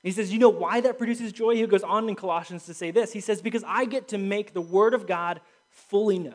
He 0.02 0.10
says, 0.10 0.32
You 0.32 0.38
know 0.38 0.48
why 0.48 0.80
that 0.80 0.98
produces 0.98 1.32
joy? 1.32 1.54
He 1.54 1.66
goes 1.66 1.82
on 1.82 2.08
in 2.08 2.14
Colossians 2.14 2.66
to 2.66 2.74
say 2.74 2.90
this. 2.90 3.12
He 3.12 3.20
says, 3.20 3.40
Because 3.40 3.64
I 3.66 3.84
get 3.84 4.08
to 4.08 4.18
make 4.18 4.52
the 4.52 4.60
Word 4.60 4.94
of 4.94 5.06
God 5.06 5.40
fully 5.68 6.18
known. 6.18 6.34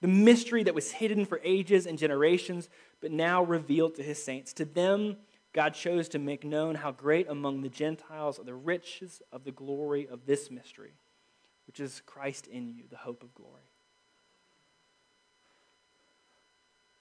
The 0.00 0.08
mystery 0.08 0.64
that 0.64 0.74
was 0.74 0.90
hidden 0.90 1.24
for 1.24 1.40
ages 1.44 1.86
and 1.86 1.96
generations, 1.96 2.68
but 3.00 3.12
now 3.12 3.44
revealed 3.44 3.94
to 3.96 4.02
his 4.02 4.22
saints. 4.22 4.52
To 4.54 4.64
them, 4.64 5.16
God 5.52 5.74
chose 5.74 6.08
to 6.10 6.18
make 6.18 6.44
known 6.44 6.76
how 6.76 6.92
great 6.92 7.28
among 7.28 7.62
the 7.62 7.68
Gentiles 7.68 8.38
are 8.38 8.44
the 8.44 8.54
riches 8.54 9.20
of 9.30 9.44
the 9.44 9.52
glory 9.52 10.08
of 10.08 10.24
this 10.26 10.50
mystery, 10.50 10.94
which 11.66 11.78
is 11.78 12.02
Christ 12.06 12.46
in 12.46 12.68
you, 12.68 12.84
the 12.90 12.96
hope 12.96 13.22
of 13.22 13.34
glory. 13.34 13.62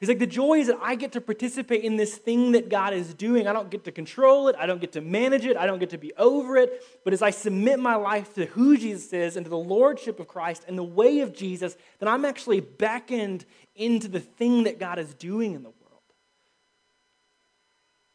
He's 0.01 0.09
like, 0.09 0.17
the 0.17 0.25
joy 0.25 0.55
is 0.55 0.65
that 0.65 0.79
I 0.81 0.95
get 0.95 1.11
to 1.11 1.21
participate 1.21 1.83
in 1.83 1.95
this 1.95 2.17
thing 2.17 2.53
that 2.53 2.69
God 2.69 2.91
is 2.95 3.13
doing. 3.13 3.47
I 3.47 3.53
don't 3.53 3.69
get 3.69 3.83
to 3.83 3.91
control 3.91 4.47
it. 4.47 4.55
I 4.57 4.65
don't 4.65 4.81
get 4.81 4.93
to 4.93 5.01
manage 5.01 5.45
it. 5.45 5.55
I 5.55 5.67
don't 5.67 5.77
get 5.77 5.91
to 5.91 5.99
be 5.99 6.11
over 6.17 6.57
it. 6.57 6.83
But 7.03 7.13
as 7.13 7.21
I 7.21 7.29
submit 7.29 7.79
my 7.79 7.93
life 7.93 8.33
to 8.33 8.47
who 8.47 8.75
Jesus 8.77 9.13
is 9.13 9.37
and 9.37 9.45
to 9.45 9.49
the 9.51 9.59
lordship 9.59 10.19
of 10.19 10.27
Christ 10.27 10.65
and 10.67 10.75
the 10.75 10.83
way 10.83 11.19
of 11.19 11.35
Jesus, 11.35 11.77
then 11.99 12.09
I'm 12.09 12.25
actually 12.25 12.61
beckoned 12.61 13.45
into 13.75 14.07
the 14.07 14.19
thing 14.19 14.63
that 14.63 14.79
God 14.79 14.97
is 14.97 15.13
doing 15.13 15.53
in 15.53 15.61
the 15.61 15.69
world. 15.69 15.80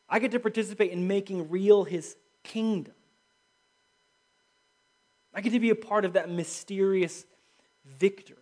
I 0.08 0.18
get 0.18 0.30
to 0.32 0.40
participate 0.40 0.92
in 0.92 1.06
making 1.06 1.50
real 1.50 1.84
his 1.84 2.16
kingdom. 2.44 2.94
I 5.34 5.40
get 5.40 5.52
to 5.52 5.60
be 5.60 5.70
a 5.70 5.76
part 5.76 6.04
of 6.04 6.14
that 6.14 6.30
mysterious 6.30 7.24
victory. 7.84 8.36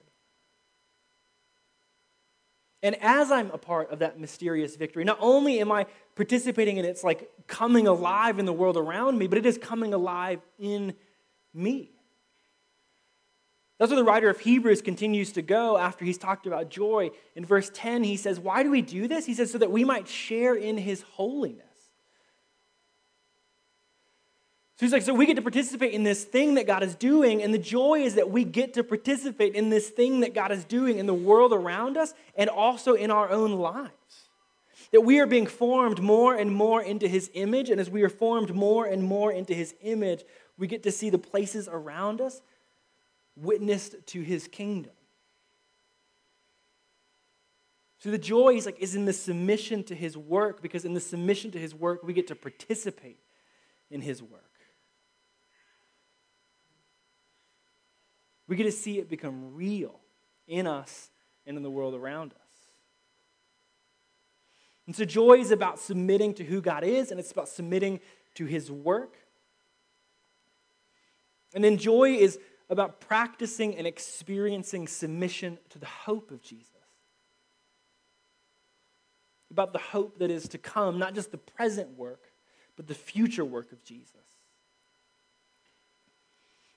And 2.84 2.96
as 3.00 3.32
I'm 3.32 3.50
a 3.50 3.56
part 3.58 3.90
of 3.90 4.00
that 4.00 4.20
mysterious 4.20 4.76
victory, 4.76 5.04
not 5.04 5.16
only 5.18 5.58
am 5.58 5.72
I 5.72 5.86
participating 6.16 6.76
in 6.76 6.84
its 6.84 7.02
like 7.02 7.30
coming 7.46 7.86
alive 7.86 8.38
in 8.38 8.44
the 8.44 8.52
world 8.52 8.76
around 8.76 9.18
me, 9.18 9.26
but 9.26 9.38
it 9.38 9.46
is 9.46 9.56
coming 9.56 9.94
alive 9.94 10.40
in 10.58 10.94
me. 11.54 11.93
That's 13.78 13.90
where 13.90 13.98
the 13.98 14.04
writer 14.04 14.30
of 14.30 14.38
Hebrews 14.38 14.82
continues 14.82 15.32
to 15.32 15.42
go 15.42 15.76
after 15.76 16.04
he's 16.04 16.18
talked 16.18 16.46
about 16.46 16.70
joy. 16.70 17.10
In 17.34 17.44
verse 17.44 17.70
10, 17.74 18.04
he 18.04 18.16
says, 18.16 18.38
Why 18.38 18.62
do 18.62 18.70
we 18.70 18.82
do 18.82 19.08
this? 19.08 19.26
He 19.26 19.34
says, 19.34 19.50
So 19.50 19.58
that 19.58 19.72
we 19.72 19.84
might 19.84 20.06
share 20.06 20.54
in 20.54 20.78
his 20.78 21.02
holiness. 21.02 21.64
So 24.76 24.86
he's 24.86 24.92
like, 24.92 25.02
so 25.02 25.14
we 25.14 25.26
get 25.26 25.36
to 25.36 25.42
participate 25.42 25.92
in 25.92 26.02
this 26.02 26.24
thing 26.24 26.54
that 26.54 26.66
God 26.66 26.82
is 26.82 26.96
doing, 26.96 27.42
and 27.42 27.54
the 27.54 27.58
joy 27.58 28.00
is 28.00 28.16
that 28.16 28.30
we 28.30 28.42
get 28.42 28.74
to 28.74 28.82
participate 28.82 29.54
in 29.54 29.70
this 29.70 29.88
thing 29.88 30.20
that 30.20 30.34
God 30.34 30.50
is 30.50 30.64
doing 30.64 30.98
in 30.98 31.06
the 31.06 31.14
world 31.14 31.52
around 31.52 31.96
us 31.96 32.12
and 32.34 32.50
also 32.50 32.94
in 32.94 33.12
our 33.12 33.30
own 33.30 33.52
lives. 33.52 33.92
That 34.90 35.02
we 35.02 35.20
are 35.20 35.26
being 35.26 35.46
formed 35.46 36.02
more 36.02 36.34
and 36.34 36.52
more 36.52 36.82
into 36.82 37.06
his 37.06 37.30
image, 37.34 37.70
and 37.70 37.80
as 37.80 37.88
we 37.88 38.02
are 38.02 38.08
formed 38.08 38.52
more 38.52 38.84
and 38.84 39.04
more 39.04 39.32
into 39.32 39.54
his 39.54 39.76
image, 39.82 40.24
we 40.58 40.66
get 40.66 40.82
to 40.82 40.90
see 40.90 41.08
the 41.08 41.18
places 41.18 41.68
around 41.70 42.20
us 42.20 42.42
witnessed 43.36 43.96
to 44.06 44.22
his 44.22 44.48
kingdom. 44.48 44.92
So 47.98 48.10
the 48.10 48.18
joy 48.18 48.56
is 48.56 48.66
like 48.66 48.78
is 48.80 48.94
in 48.94 49.06
the 49.06 49.12
submission 49.12 49.82
to 49.84 49.94
his 49.94 50.16
work, 50.16 50.60
because 50.60 50.84
in 50.84 50.92
the 50.92 51.00
submission 51.00 51.50
to 51.52 51.58
his 51.58 51.74
work, 51.74 52.02
we 52.02 52.12
get 52.12 52.26
to 52.26 52.34
participate 52.34 53.18
in 53.90 54.02
his 54.02 54.22
work. 54.22 54.42
We 58.46 58.56
get 58.56 58.64
to 58.64 58.72
see 58.72 58.98
it 58.98 59.08
become 59.08 59.54
real 59.54 60.00
in 60.46 60.66
us 60.66 61.10
and 61.46 61.56
in 61.56 61.62
the 61.62 61.70
world 61.70 61.94
around 61.94 62.32
us. 62.32 62.38
And 64.86 64.94
so 64.94 65.06
joy 65.06 65.38
is 65.38 65.50
about 65.50 65.78
submitting 65.78 66.34
to 66.34 66.44
who 66.44 66.60
God 66.60 66.84
is, 66.84 67.10
and 67.10 67.18
it's 67.18 67.32
about 67.32 67.48
submitting 67.48 68.00
to 68.34 68.44
his 68.44 68.70
work. 68.70 69.16
And 71.54 71.64
then 71.64 71.78
joy 71.78 72.16
is 72.16 72.38
about 72.74 73.00
practicing 73.00 73.76
and 73.76 73.86
experiencing 73.86 74.86
submission 74.86 75.58
to 75.70 75.78
the 75.78 75.86
hope 75.86 76.30
of 76.30 76.42
Jesus. 76.42 76.68
About 79.50 79.72
the 79.72 79.78
hope 79.78 80.18
that 80.18 80.30
is 80.30 80.48
to 80.48 80.58
come, 80.58 80.98
not 80.98 81.14
just 81.14 81.30
the 81.30 81.38
present 81.38 81.96
work, 81.96 82.32
but 82.76 82.86
the 82.86 82.94
future 82.94 83.44
work 83.44 83.72
of 83.72 83.82
Jesus. 83.84 84.10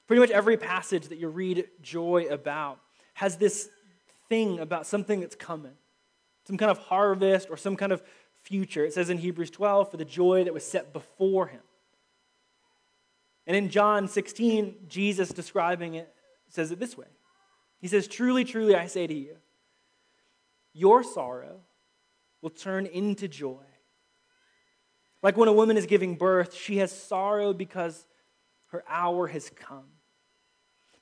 Pretty 0.08 0.22
much 0.22 0.30
every 0.30 0.56
passage 0.56 1.08
that 1.10 1.18
you 1.18 1.28
read 1.28 1.68
joy 1.82 2.28
about 2.30 2.80
has 3.16 3.38
this 3.38 3.70
thing 4.30 4.60
about 4.60 4.86
something 4.86 5.20
that's 5.20 5.36
coming 5.36 5.74
some 6.48 6.58
kind 6.58 6.72
of 6.72 6.78
harvest 6.78 7.50
or 7.50 7.58
some 7.58 7.76
kind 7.76 7.92
of 7.92 8.02
future. 8.44 8.86
It 8.86 8.94
says 8.94 9.10
in 9.10 9.18
Hebrews 9.18 9.52
12, 9.52 9.92
for 9.92 9.98
the 9.98 10.06
joy 10.06 10.46
that 10.46 10.54
was 10.54 10.66
set 10.66 10.94
before 10.94 11.48
him. 11.48 11.60
And 13.48 13.56
in 13.56 13.70
John 13.70 14.10
16, 14.10 14.76
Jesus 14.90 15.30
describing 15.30 15.96
it 15.96 16.14
says 16.50 16.72
it 16.72 16.80
this 16.80 16.98
way 16.98 17.08
He 17.80 17.88
says, 17.88 18.08
Truly, 18.08 18.44
truly, 18.44 18.76
I 18.76 18.86
say 18.88 19.08
to 19.08 19.14
you, 19.14 19.38
your 20.74 21.02
sorrow 21.02 21.62
will 22.42 22.50
turn 22.52 22.86
into 22.86 23.28
joy. 23.28 23.64
Like 25.24 25.38
when 25.38 25.48
a 25.48 25.54
woman 25.54 25.78
is 25.78 25.88
giving 25.88 26.16
birth, 26.16 26.54
she 26.54 26.78
has 26.78 26.92
sorrow 26.92 27.54
because 27.54 28.06
her 28.68 28.84
hour 28.88 29.28
has 29.28 29.50
come. 29.50 29.88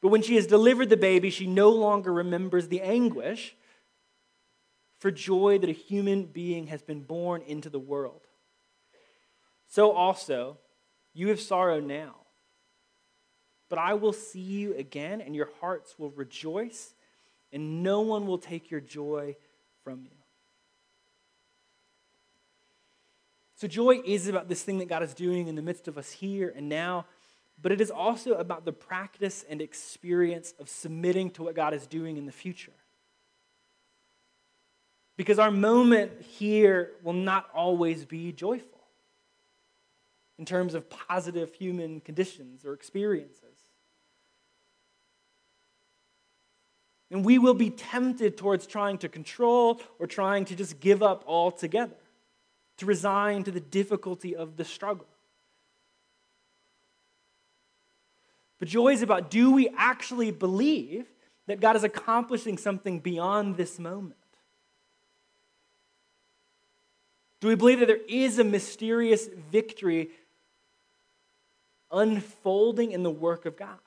But 0.01 0.09
when 0.09 0.21
she 0.21 0.35
has 0.35 0.47
delivered 0.47 0.89
the 0.89 0.97
baby, 0.97 1.29
she 1.29 1.47
no 1.47 1.69
longer 1.71 2.13
remembers 2.13 2.67
the 2.67 2.81
anguish 2.81 3.55
for 4.99 5.11
joy 5.11 5.57
that 5.57 5.69
a 5.69 5.73
human 5.73 6.25
being 6.25 6.67
has 6.67 6.81
been 6.81 7.01
born 7.01 7.41
into 7.41 7.69
the 7.69 7.79
world. 7.79 8.21
So 9.67 9.91
also, 9.91 10.59
you 11.13 11.29
have 11.29 11.41
sorrow 11.41 11.79
now. 11.79 12.15
But 13.69 13.79
I 13.79 13.93
will 13.95 14.13
see 14.13 14.39
you 14.39 14.75
again, 14.75 15.21
and 15.21 15.35
your 15.35 15.49
hearts 15.59 15.97
will 15.97 16.11
rejoice, 16.11 16.93
and 17.51 17.81
no 17.83 18.01
one 18.01 18.27
will 18.27 18.37
take 18.37 18.69
your 18.69 18.81
joy 18.81 19.35
from 19.83 20.03
you. 20.03 20.11
So, 23.55 23.67
joy 23.67 24.01
is 24.05 24.27
about 24.27 24.49
this 24.49 24.61
thing 24.63 24.79
that 24.79 24.89
God 24.89 25.01
is 25.01 25.13
doing 25.13 25.47
in 25.47 25.55
the 25.55 25.61
midst 25.61 25.87
of 25.87 25.97
us 25.97 26.11
here 26.11 26.53
and 26.55 26.67
now, 26.67 27.05
but 27.61 27.71
it 27.71 27.79
is 27.79 27.89
also 27.89 28.33
about 28.33 28.65
the 28.65 28.73
practice 28.73 29.45
and 29.49 29.61
experience 29.61 30.53
of 30.59 30.67
submitting 30.67 31.31
to 31.31 31.43
what 31.43 31.55
God 31.55 31.73
is 31.73 31.87
doing 31.87 32.17
in 32.17 32.25
the 32.25 32.31
future. 32.31 32.73
Because 35.17 35.39
our 35.39 35.51
moment 35.51 36.21
here 36.21 36.91
will 37.01 37.13
not 37.13 37.49
always 37.53 38.03
be 38.03 38.33
joyful 38.33 38.81
in 40.37 40.45
terms 40.45 40.73
of 40.73 40.89
positive 40.89 41.53
human 41.53 42.01
conditions 42.01 42.65
or 42.65 42.73
experiences. 42.73 43.54
And 47.11 47.23
we 47.23 47.37
will 47.37 47.53
be 47.53 47.69
tempted 47.69 48.37
towards 48.37 48.65
trying 48.65 48.97
to 48.99 49.09
control 49.09 49.79
or 49.99 50.07
trying 50.07 50.45
to 50.45 50.55
just 50.55 50.79
give 50.79 51.03
up 51.03 51.23
altogether, 51.27 51.95
to 52.77 52.85
resign 52.85 53.43
to 53.43 53.51
the 53.51 53.59
difficulty 53.59 54.35
of 54.35 54.57
the 54.57 54.65
struggle. 54.65 55.07
But 58.59 58.67
joy 58.69 58.93
is 58.93 59.01
about 59.01 59.29
do 59.29 59.51
we 59.51 59.69
actually 59.77 60.31
believe 60.31 61.05
that 61.47 61.59
God 61.59 61.75
is 61.75 61.83
accomplishing 61.83 62.57
something 62.57 62.99
beyond 62.99 63.57
this 63.57 63.77
moment? 63.77 64.15
Do 67.39 67.49
we 67.49 67.55
believe 67.55 67.79
that 67.79 67.87
there 67.87 67.99
is 68.07 68.39
a 68.39 68.43
mysterious 68.43 69.27
victory 69.51 70.09
unfolding 71.91 72.91
in 72.91 73.03
the 73.03 73.11
work 73.11 73.45
of 73.45 73.55
God? 73.55 73.77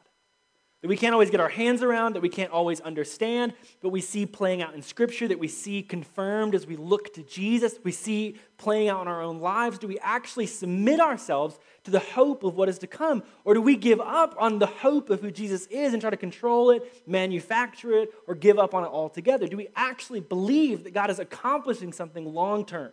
That 0.80 0.88
we 0.88 0.96
can't 0.96 1.12
always 1.12 1.30
get 1.30 1.40
our 1.40 1.48
hands 1.48 1.82
around, 1.82 2.14
that 2.14 2.22
we 2.22 2.28
can't 2.28 2.52
always 2.52 2.80
understand, 2.80 3.52
but 3.80 3.88
we 3.88 4.00
see 4.00 4.26
playing 4.26 4.62
out 4.62 4.74
in 4.74 4.82
Scripture, 4.82 5.26
that 5.26 5.38
we 5.38 5.48
see 5.48 5.82
confirmed 5.82 6.54
as 6.54 6.68
we 6.68 6.76
look 6.76 7.12
to 7.14 7.24
Jesus, 7.24 7.80
we 7.82 7.90
see 7.90 8.36
playing 8.58 8.88
out 8.88 9.02
in 9.02 9.08
our 9.08 9.20
own 9.20 9.40
lives. 9.40 9.78
Do 9.78 9.88
we 9.88 9.98
actually 9.98 10.46
submit 10.46 11.00
ourselves 11.00 11.58
to 11.82 11.90
the 11.90 11.98
hope 11.98 12.44
of 12.44 12.54
what 12.54 12.68
is 12.68 12.78
to 12.78 12.86
come? 12.86 13.24
Or 13.44 13.54
do 13.54 13.60
we 13.60 13.74
give 13.74 14.00
up 14.00 14.36
on 14.38 14.60
the 14.60 14.66
hope 14.66 15.10
of 15.10 15.20
who 15.20 15.32
Jesus 15.32 15.66
is 15.66 15.92
and 15.92 16.00
try 16.00 16.10
to 16.10 16.16
control 16.16 16.70
it, 16.70 17.02
manufacture 17.08 17.92
it, 17.92 18.10
or 18.28 18.36
give 18.36 18.56
up 18.56 18.72
on 18.72 18.84
it 18.84 18.88
altogether? 18.88 19.48
Do 19.48 19.56
we 19.56 19.68
actually 19.74 20.20
believe 20.20 20.84
that 20.84 20.94
God 20.94 21.10
is 21.10 21.18
accomplishing 21.18 21.92
something 21.92 22.32
long 22.32 22.64
term? 22.64 22.92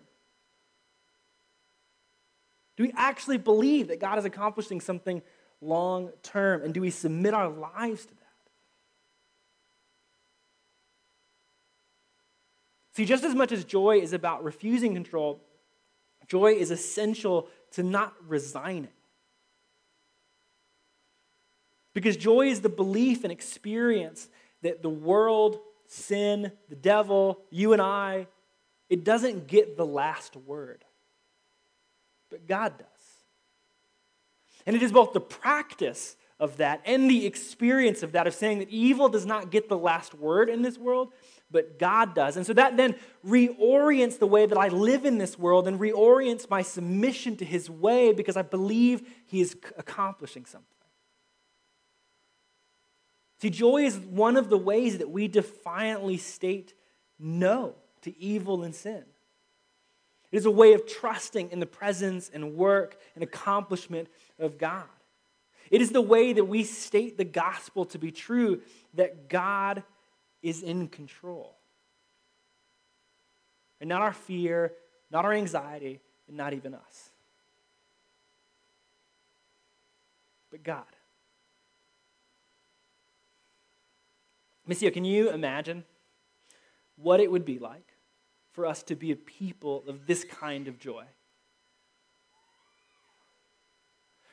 Do 2.77 2.83
we 2.83 2.93
actually 2.97 3.37
believe 3.37 3.87
that 3.87 3.99
God 3.99 4.17
is 4.17 4.25
accomplishing 4.25 4.81
something 4.81 5.21
long 5.61 6.09
term? 6.23 6.61
And 6.61 6.73
do 6.73 6.81
we 6.81 6.89
submit 6.89 7.33
our 7.33 7.49
lives 7.49 8.05
to 8.05 8.13
that? 8.13 8.21
See, 12.93 13.05
just 13.05 13.23
as 13.23 13.35
much 13.35 13.51
as 13.51 13.63
joy 13.63 13.99
is 13.99 14.13
about 14.13 14.43
refusing 14.43 14.93
control, 14.93 15.41
joy 16.27 16.53
is 16.53 16.71
essential 16.71 17.49
to 17.71 17.83
not 17.83 18.13
resigning. 18.27 18.87
Because 21.93 22.17
joy 22.17 22.47
is 22.47 22.61
the 22.61 22.69
belief 22.69 23.23
and 23.23 23.31
experience 23.31 24.27
that 24.61 24.81
the 24.81 24.89
world, 24.89 25.59
sin, 25.87 26.51
the 26.69 26.75
devil, 26.75 27.39
you 27.49 27.73
and 27.73 27.81
I, 27.81 28.27
it 28.89 29.03
doesn't 29.03 29.47
get 29.47 29.77
the 29.77 29.85
last 29.85 30.35
word 30.35 30.83
but 32.35 32.47
God 32.47 32.77
does. 32.77 32.87
And 34.65 34.75
it 34.75 34.81
is 34.81 34.91
both 34.91 35.13
the 35.13 35.21
practice 35.21 36.15
of 36.39 36.57
that 36.57 36.81
and 36.85 37.09
the 37.09 37.25
experience 37.25 38.03
of 38.03 38.11
that, 38.13 38.27
of 38.27 38.33
saying 38.33 38.59
that 38.59 38.69
evil 38.69 39.07
does 39.09 39.25
not 39.25 39.51
get 39.51 39.69
the 39.69 39.77
last 39.77 40.13
word 40.13 40.49
in 40.49 40.61
this 40.61 40.77
world, 40.77 41.13
but 41.51 41.79
God 41.79 42.13
does. 42.13 42.35
And 42.35 42.45
so 42.45 42.53
that 42.53 42.75
then 42.75 42.95
reorients 43.25 44.19
the 44.19 44.27
way 44.27 44.45
that 44.45 44.57
I 44.57 44.67
live 44.67 45.05
in 45.05 45.17
this 45.17 45.37
world 45.39 45.67
and 45.67 45.79
reorients 45.79 46.49
my 46.49 46.61
submission 46.61 47.37
to 47.37 47.45
His 47.45 47.69
way 47.69 48.11
because 48.11 48.35
I 48.35 48.41
believe 48.41 49.07
He 49.25 49.39
is 49.39 49.55
accomplishing 49.77 50.45
something. 50.45 50.67
See, 53.41 53.49
joy 53.49 53.83
is 53.83 53.97
one 53.97 54.37
of 54.37 54.49
the 54.49 54.57
ways 54.57 54.97
that 54.97 55.09
we 55.09 55.27
defiantly 55.27 56.17
state 56.17 56.73
no 57.19 57.75
to 58.01 58.17
evil 58.19 58.63
and 58.63 58.73
sin. 58.73 59.03
It 60.31 60.37
is 60.37 60.45
a 60.45 60.51
way 60.51 60.73
of 60.73 60.85
trusting 60.85 61.51
in 61.51 61.59
the 61.59 61.65
presence 61.65 62.29
and 62.33 62.55
work 62.55 62.97
and 63.13 63.23
accomplishment 63.23 64.09
of 64.39 64.57
God. 64.57 64.83
It 65.71 65.81
is 65.81 65.91
the 65.91 66.01
way 66.01 66.33
that 66.33 66.45
we 66.45 66.63
state 66.63 67.17
the 67.17 67.25
gospel 67.25 67.85
to 67.85 67.97
be 67.97 68.11
true 68.11 68.61
that 68.93 69.29
God 69.29 69.83
is 70.41 70.61
in 70.61 70.87
control. 70.87 71.55
And 73.81 73.89
not 73.89 74.01
our 74.01 74.13
fear, 74.13 74.73
not 75.11 75.25
our 75.25 75.33
anxiety, 75.33 75.99
and 76.27 76.37
not 76.37 76.53
even 76.53 76.73
us. 76.73 77.09
But 80.51 80.63
God. 80.63 80.85
Missio, 84.69 84.93
can 84.93 85.05
you 85.05 85.29
imagine 85.29 85.83
what 86.95 87.19
it 87.19 87.31
would 87.31 87.45
be 87.45 87.59
like 87.59 87.95
for 88.55 88.65
us 88.65 88.83
to 88.83 88.95
be 88.95 89.11
a 89.11 89.15
people 89.15 89.83
of 89.87 90.07
this 90.07 90.23
kind 90.23 90.67
of 90.67 90.79
joy. 90.79 91.03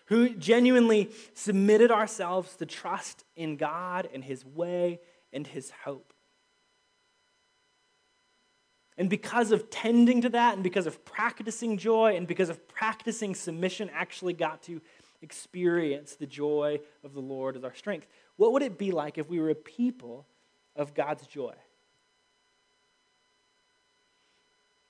Who 0.07 0.31
genuinely 0.31 1.11
submitted 1.35 1.91
ourselves 1.91 2.57
to 2.57 2.67
trust 2.67 3.25
in 3.37 3.57
God 3.57 4.09
and 4.13 4.23
His 4.23 4.45
way 4.45 5.01
and 5.33 5.47
His 5.47 5.71
hope. 5.85 6.13
And 8.99 9.09
because 9.09 9.53
of 9.53 9.71
tending 9.71 10.21
to 10.21 10.29
that, 10.31 10.55
and 10.55 10.63
because 10.63 10.87
of 10.87 11.05
practicing 11.05 11.79
joy, 11.79 12.15
and 12.17 12.27
because 12.27 12.51
of 12.51 12.69
practicing 12.69 13.35
submission, 13.35 13.91
actually 13.93 14.35
got 14.35 14.63
to 14.65 14.83
experience 15.23 16.17
the 16.17 16.27
joy 16.27 16.79
of 17.03 17.15
the 17.15 17.21
Lord 17.21 17.57
as 17.57 17.65
our 17.65 17.75
strength. 17.75 18.07
What 18.37 18.53
would 18.53 18.63
it 18.63 18.77
be 18.77 18.91
like 18.91 19.19
if 19.19 19.31
we 19.31 19.41
were 19.41 19.51
a 19.51 19.55
people 19.55 20.27
of 20.77 20.95
God's 20.95 21.27
joy? 21.27 21.55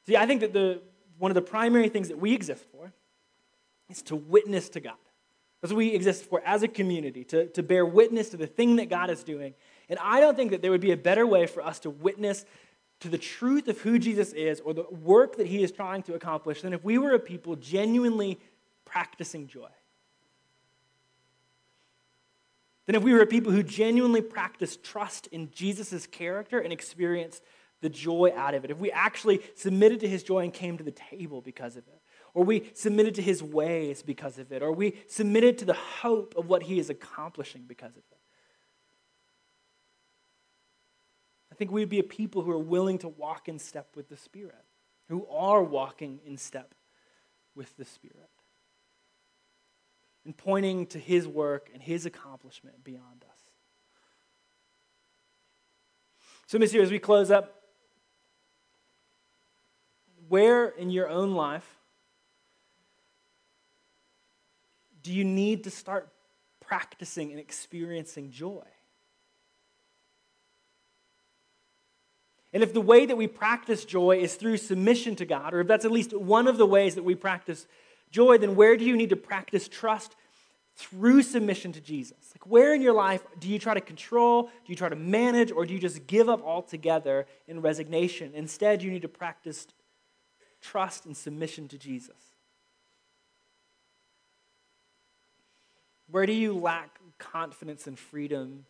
See, 0.06 0.16
I 0.16 0.26
think 0.26 0.40
that 0.40 0.52
the, 0.52 0.82
one 1.18 1.30
of 1.30 1.34
the 1.36 1.42
primary 1.42 1.88
things 1.88 2.08
that 2.08 2.18
we 2.18 2.32
exist 2.32 2.64
for 2.72 2.92
is 3.92 4.02
to 4.02 4.16
witness 4.16 4.68
to 4.70 4.80
God. 4.80 4.94
That's 5.60 5.72
what 5.72 5.78
we 5.78 5.94
exist 5.94 6.24
for 6.24 6.42
as 6.44 6.62
a 6.64 6.68
community, 6.68 7.22
to, 7.24 7.46
to 7.48 7.62
bear 7.62 7.86
witness 7.86 8.30
to 8.30 8.36
the 8.36 8.48
thing 8.48 8.76
that 8.76 8.88
God 8.88 9.10
is 9.10 9.22
doing. 9.22 9.54
And 9.88 9.98
I 10.02 10.20
don't 10.20 10.36
think 10.36 10.50
that 10.50 10.60
there 10.60 10.72
would 10.72 10.80
be 10.80 10.90
a 10.90 10.96
better 10.96 11.26
way 11.26 11.46
for 11.46 11.62
us 11.62 11.78
to 11.80 11.90
witness 11.90 12.44
to 13.00 13.08
the 13.08 13.18
truth 13.18 13.68
of 13.68 13.80
who 13.80 13.98
Jesus 13.98 14.32
is 14.32 14.60
or 14.60 14.74
the 14.74 14.86
work 14.90 15.36
that 15.36 15.46
he 15.46 15.62
is 15.62 15.70
trying 15.70 16.02
to 16.04 16.14
accomplish 16.14 16.62
than 16.62 16.72
if 16.72 16.82
we 16.84 16.98
were 16.98 17.12
a 17.12 17.18
people 17.18 17.56
genuinely 17.56 18.40
practicing 18.84 19.46
joy. 19.46 19.68
Than 22.86 22.96
if 22.96 23.02
we 23.02 23.12
were 23.12 23.22
a 23.22 23.26
people 23.26 23.52
who 23.52 23.62
genuinely 23.62 24.22
practice 24.22 24.76
trust 24.82 25.28
in 25.28 25.50
Jesus' 25.52 26.06
character 26.06 26.58
and 26.58 26.72
experience 26.72 27.40
the 27.80 27.88
joy 27.88 28.32
out 28.36 28.54
of 28.54 28.64
it. 28.64 28.70
If 28.70 28.78
we 28.78 28.90
actually 28.90 29.40
submitted 29.54 30.00
to 30.00 30.08
his 30.08 30.22
joy 30.22 30.40
and 30.40 30.52
came 30.52 30.78
to 30.78 30.84
the 30.84 30.92
table 30.92 31.40
because 31.40 31.76
of 31.76 31.84
it 31.86 32.01
or 32.34 32.44
we 32.44 32.70
submitted 32.74 33.14
to 33.16 33.22
his 33.22 33.42
ways 33.42 34.02
because 34.02 34.38
of 34.38 34.52
it, 34.52 34.62
or 34.62 34.72
we 34.72 34.96
submitted 35.06 35.58
to 35.58 35.64
the 35.64 35.74
hope 35.74 36.34
of 36.36 36.48
what 36.48 36.62
he 36.62 36.78
is 36.78 36.88
accomplishing 36.88 37.64
because 37.66 37.92
of 37.92 38.02
it. 38.10 38.18
I 41.50 41.54
think 41.54 41.70
we'd 41.70 41.90
be 41.90 41.98
a 41.98 42.04
people 42.04 42.42
who 42.42 42.50
are 42.50 42.58
willing 42.58 42.98
to 42.98 43.08
walk 43.08 43.48
in 43.48 43.58
step 43.58 43.88
with 43.94 44.08
the 44.08 44.16
Spirit, 44.16 44.64
who 45.08 45.26
are 45.26 45.62
walking 45.62 46.20
in 46.24 46.38
step 46.38 46.74
with 47.54 47.76
the 47.76 47.84
Spirit, 47.84 48.30
and 50.24 50.34
pointing 50.34 50.86
to 50.86 50.98
his 50.98 51.28
work 51.28 51.68
and 51.74 51.82
his 51.82 52.06
accomplishment 52.06 52.82
beyond 52.82 53.24
us. 53.30 53.38
So, 56.46 56.58
Missio 56.58 56.80
as 56.82 56.90
we 56.90 56.98
close 56.98 57.30
up, 57.30 57.62
where 60.28 60.68
in 60.68 60.88
your 60.88 61.10
own 61.10 61.34
life 61.34 61.81
do 65.02 65.12
you 65.12 65.24
need 65.24 65.64
to 65.64 65.70
start 65.70 66.08
practicing 66.60 67.30
and 67.30 67.40
experiencing 67.40 68.30
joy? 68.30 68.64
And 72.52 72.62
if 72.62 72.74
the 72.74 72.80
way 72.80 73.06
that 73.06 73.16
we 73.16 73.26
practice 73.26 73.84
joy 73.84 74.18
is 74.18 74.34
through 74.34 74.58
submission 74.58 75.16
to 75.16 75.24
God, 75.24 75.54
or 75.54 75.60
if 75.60 75.68
that's 75.68 75.84
at 75.84 75.90
least 75.90 76.16
one 76.16 76.46
of 76.46 76.58
the 76.58 76.66
ways 76.66 76.94
that 76.96 77.02
we 77.02 77.14
practice 77.14 77.66
joy, 78.10 78.36
then 78.38 78.56
where 78.56 78.76
do 78.76 78.84
you 78.84 78.96
need 78.96 79.10
to 79.10 79.16
practice 79.16 79.68
trust 79.68 80.14
through 80.76 81.22
submission 81.22 81.72
to 81.72 81.80
Jesus? 81.80 82.34
Like, 82.34 82.46
where 82.46 82.74
in 82.74 82.82
your 82.82 82.92
life 82.92 83.22
do 83.38 83.48
you 83.48 83.58
try 83.58 83.72
to 83.72 83.80
control, 83.80 84.44
do 84.44 84.50
you 84.66 84.76
try 84.76 84.90
to 84.90 84.96
manage, 84.96 85.50
or 85.50 85.64
do 85.64 85.72
you 85.72 85.80
just 85.80 86.06
give 86.06 86.28
up 86.28 86.42
altogether 86.44 87.26
in 87.48 87.62
resignation? 87.62 88.32
Instead, 88.34 88.82
you 88.82 88.90
need 88.90 89.02
to 89.02 89.08
practice 89.08 89.66
trust 90.60 91.06
and 91.06 91.16
submission 91.16 91.68
to 91.68 91.78
Jesus. 91.78 92.31
Where 96.12 96.26
do 96.26 96.32
you 96.32 96.54
lack 96.54 97.00
confidence 97.18 97.86
and 97.86 97.98
freedom 97.98 98.66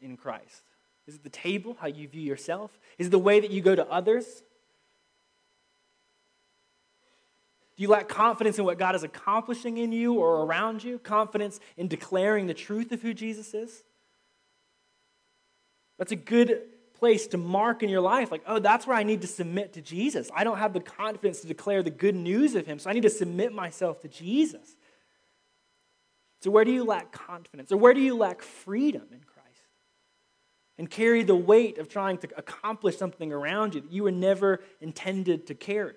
in 0.00 0.16
Christ? 0.18 0.62
Is 1.06 1.14
it 1.14 1.24
the 1.24 1.30
table, 1.30 1.76
how 1.80 1.86
you 1.86 2.06
view 2.06 2.20
yourself? 2.20 2.78
Is 2.98 3.06
it 3.06 3.10
the 3.10 3.18
way 3.18 3.40
that 3.40 3.50
you 3.50 3.62
go 3.62 3.74
to 3.74 3.86
others? 3.90 4.26
Do 7.76 7.82
you 7.82 7.88
lack 7.88 8.08
confidence 8.08 8.58
in 8.58 8.66
what 8.66 8.78
God 8.78 8.94
is 8.94 9.04
accomplishing 9.04 9.78
in 9.78 9.90
you 9.90 10.14
or 10.14 10.44
around 10.44 10.84
you? 10.84 10.98
Confidence 10.98 11.60
in 11.78 11.88
declaring 11.88 12.46
the 12.46 12.54
truth 12.54 12.92
of 12.92 13.00
who 13.00 13.14
Jesus 13.14 13.54
is? 13.54 13.82
That's 15.96 16.12
a 16.12 16.16
good 16.16 16.60
place 16.98 17.28
to 17.28 17.38
mark 17.38 17.82
in 17.82 17.88
your 17.88 18.00
life 18.02 18.30
like, 18.30 18.42
oh, 18.46 18.58
that's 18.58 18.86
where 18.86 18.96
I 18.96 19.02
need 19.02 19.22
to 19.22 19.26
submit 19.26 19.72
to 19.74 19.80
Jesus. 19.80 20.30
I 20.34 20.44
don't 20.44 20.58
have 20.58 20.74
the 20.74 20.80
confidence 20.80 21.40
to 21.40 21.46
declare 21.46 21.82
the 21.82 21.90
good 21.90 22.16
news 22.16 22.54
of 22.54 22.66
Him, 22.66 22.78
so 22.78 22.90
I 22.90 22.92
need 22.92 23.04
to 23.04 23.10
submit 23.10 23.54
myself 23.54 24.02
to 24.02 24.08
Jesus. 24.08 24.76
So, 26.40 26.50
where 26.50 26.64
do 26.64 26.70
you 26.70 26.84
lack 26.84 27.12
confidence? 27.12 27.72
Or 27.72 27.76
where 27.76 27.94
do 27.94 28.00
you 28.00 28.16
lack 28.16 28.42
freedom 28.42 29.06
in 29.12 29.20
Christ? 29.20 29.38
and 30.78 30.88
carry 30.88 31.24
the 31.24 31.34
weight 31.34 31.78
of 31.78 31.88
trying 31.88 32.16
to 32.18 32.28
accomplish 32.36 32.96
something 32.96 33.32
around 33.32 33.74
you 33.74 33.80
that 33.80 33.92
you 33.92 34.04
were 34.04 34.12
never 34.12 34.60
intended 34.80 35.48
to 35.48 35.54
carry. 35.54 35.96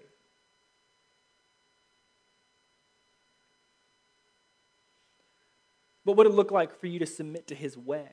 What 6.03 6.17
would 6.17 6.25
it 6.25 6.33
look 6.33 6.49
like 6.51 6.79
for 6.79 6.87
you 6.87 6.97
to 6.99 7.05
submit 7.05 7.47
to 7.47 7.55
his 7.55 7.77
way? 7.77 8.09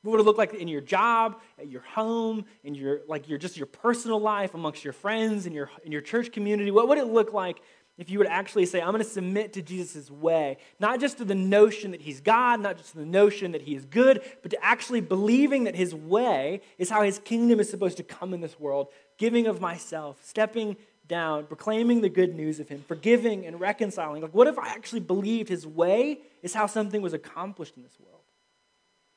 What 0.00 0.12
would 0.12 0.20
it 0.20 0.24
look 0.24 0.38
like 0.38 0.54
in 0.54 0.68
your 0.68 0.80
job, 0.80 1.40
at 1.58 1.68
your 1.68 1.82
home, 1.82 2.46
in 2.64 2.74
your 2.74 3.00
like 3.08 3.28
your 3.28 3.38
just 3.38 3.56
your 3.56 3.66
personal 3.66 4.20
life, 4.20 4.54
amongst 4.54 4.84
your 4.84 4.92
friends, 4.92 5.46
in 5.46 5.52
your 5.52 5.68
in 5.84 5.92
your 5.92 6.00
church 6.00 6.32
community? 6.32 6.70
What 6.70 6.88
would 6.88 6.96
it 6.96 7.08
look 7.08 7.34
like 7.34 7.60
if 7.98 8.10
you 8.10 8.18
would 8.18 8.28
actually 8.28 8.66
say, 8.66 8.80
I'm 8.80 8.90
going 8.90 9.02
to 9.02 9.08
submit 9.08 9.54
to 9.54 9.62
Jesus' 9.62 10.10
way, 10.10 10.58
not 10.78 11.00
just 11.00 11.18
to 11.18 11.24
the 11.24 11.34
notion 11.34 11.92
that 11.92 12.02
he's 12.02 12.20
God, 12.20 12.60
not 12.60 12.76
just 12.76 12.90
to 12.90 12.98
the 12.98 13.06
notion 13.06 13.52
that 13.52 13.62
he 13.62 13.74
is 13.74 13.86
good, 13.86 14.22
but 14.42 14.50
to 14.50 14.64
actually 14.64 15.00
believing 15.00 15.64
that 15.64 15.74
his 15.74 15.94
way 15.94 16.60
is 16.76 16.90
how 16.90 17.02
his 17.02 17.18
kingdom 17.20 17.58
is 17.58 17.70
supposed 17.70 17.96
to 17.96 18.02
come 18.02 18.34
in 18.34 18.42
this 18.42 18.60
world, 18.60 18.88
giving 19.16 19.46
of 19.46 19.60
myself, 19.62 20.18
stepping 20.22 20.76
down, 21.08 21.46
proclaiming 21.46 22.02
the 22.02 22.08
good 22.10 22.34
news 22.34 22.60
of 22.60 22.68
him, 22.68 22.84
forgiving 22.86 23.46
and 23.46 23.60
reconciling. 23.60 24.20
Like, 24.20 24.34
what 24.34 24.46
if 24.46 24.58
I 24.58 24.68
actually 24.68 25.00
believed 25.00 25.48
his 25.48 25.66
way 25.66 26.18
is 26.42 26.52
how 26.52 26.66
something 26.66 27.00
was 27.00 27.14
accomplished 27.14 27.76
in 27.76 27.82
this 27.82 27.96
world? 27.98 28.20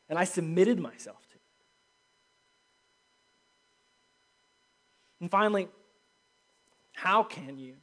And 0.07 0.17
I 0.17 0.23
submitted 0.23 0.79
myself 0.79 1.27
to 1.29 1.35
it. 1.35 1.41
And 5.19 5.29
finally, 5.29 5.67
how 6.93 7.23
can 7.23 7.59
you? 7.59 7.75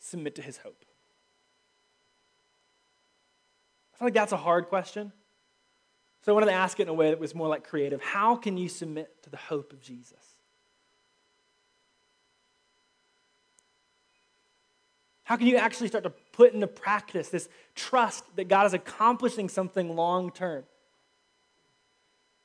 Submit 0.00 0.34
to 0.34 0.42
his 0.42 0.56
hope? 0.58 0.84
I 3.94 3.98
feel 3.98 4.06
like 4.06 4.14
that's 4.14 4.32
a 4.32 4.36
hard 4.36 4.66
question. 4.66 5.12
So 6.22 6.32
I 6.32 6.34
wanted 6.34 6.46
to 6.46 6.52
ask 6.52 6.80
it 6.80 6.84
in 6.84 6.88
a 6.88 6.94
way 6.94 7.10
that 7.10 7.20
was 7.20 7.34
more 7.34 7.48
like 7.48 7.66
creative. 7.66 8.02
How 8.02 8.36
can 8.36 8.56
you 8.56 8.68
submit 8.68 9.22
to 9.22 9.30
the 9.30 9.36
hope 9.36 9.72
of 9.72 9.80
Jesus? 9.80 10.18
How 15.24 15.36
can 15.36 15.46
you 15.46 15.56
actually 15.56 15.86
start 15.86 16.02
to 16.04 16.10
put 16.10 16.54
into 16.54 16.66
practice 16.66 17.28
this 17.28 17.48
trust 17.76 18.24
that 18.34 18.48
God 18.48 18.66
is 18.66 18.74
accomplishing 18.74 19.48
something 19.48 19.94
long 19.94 20.32
term? 20.32 20.64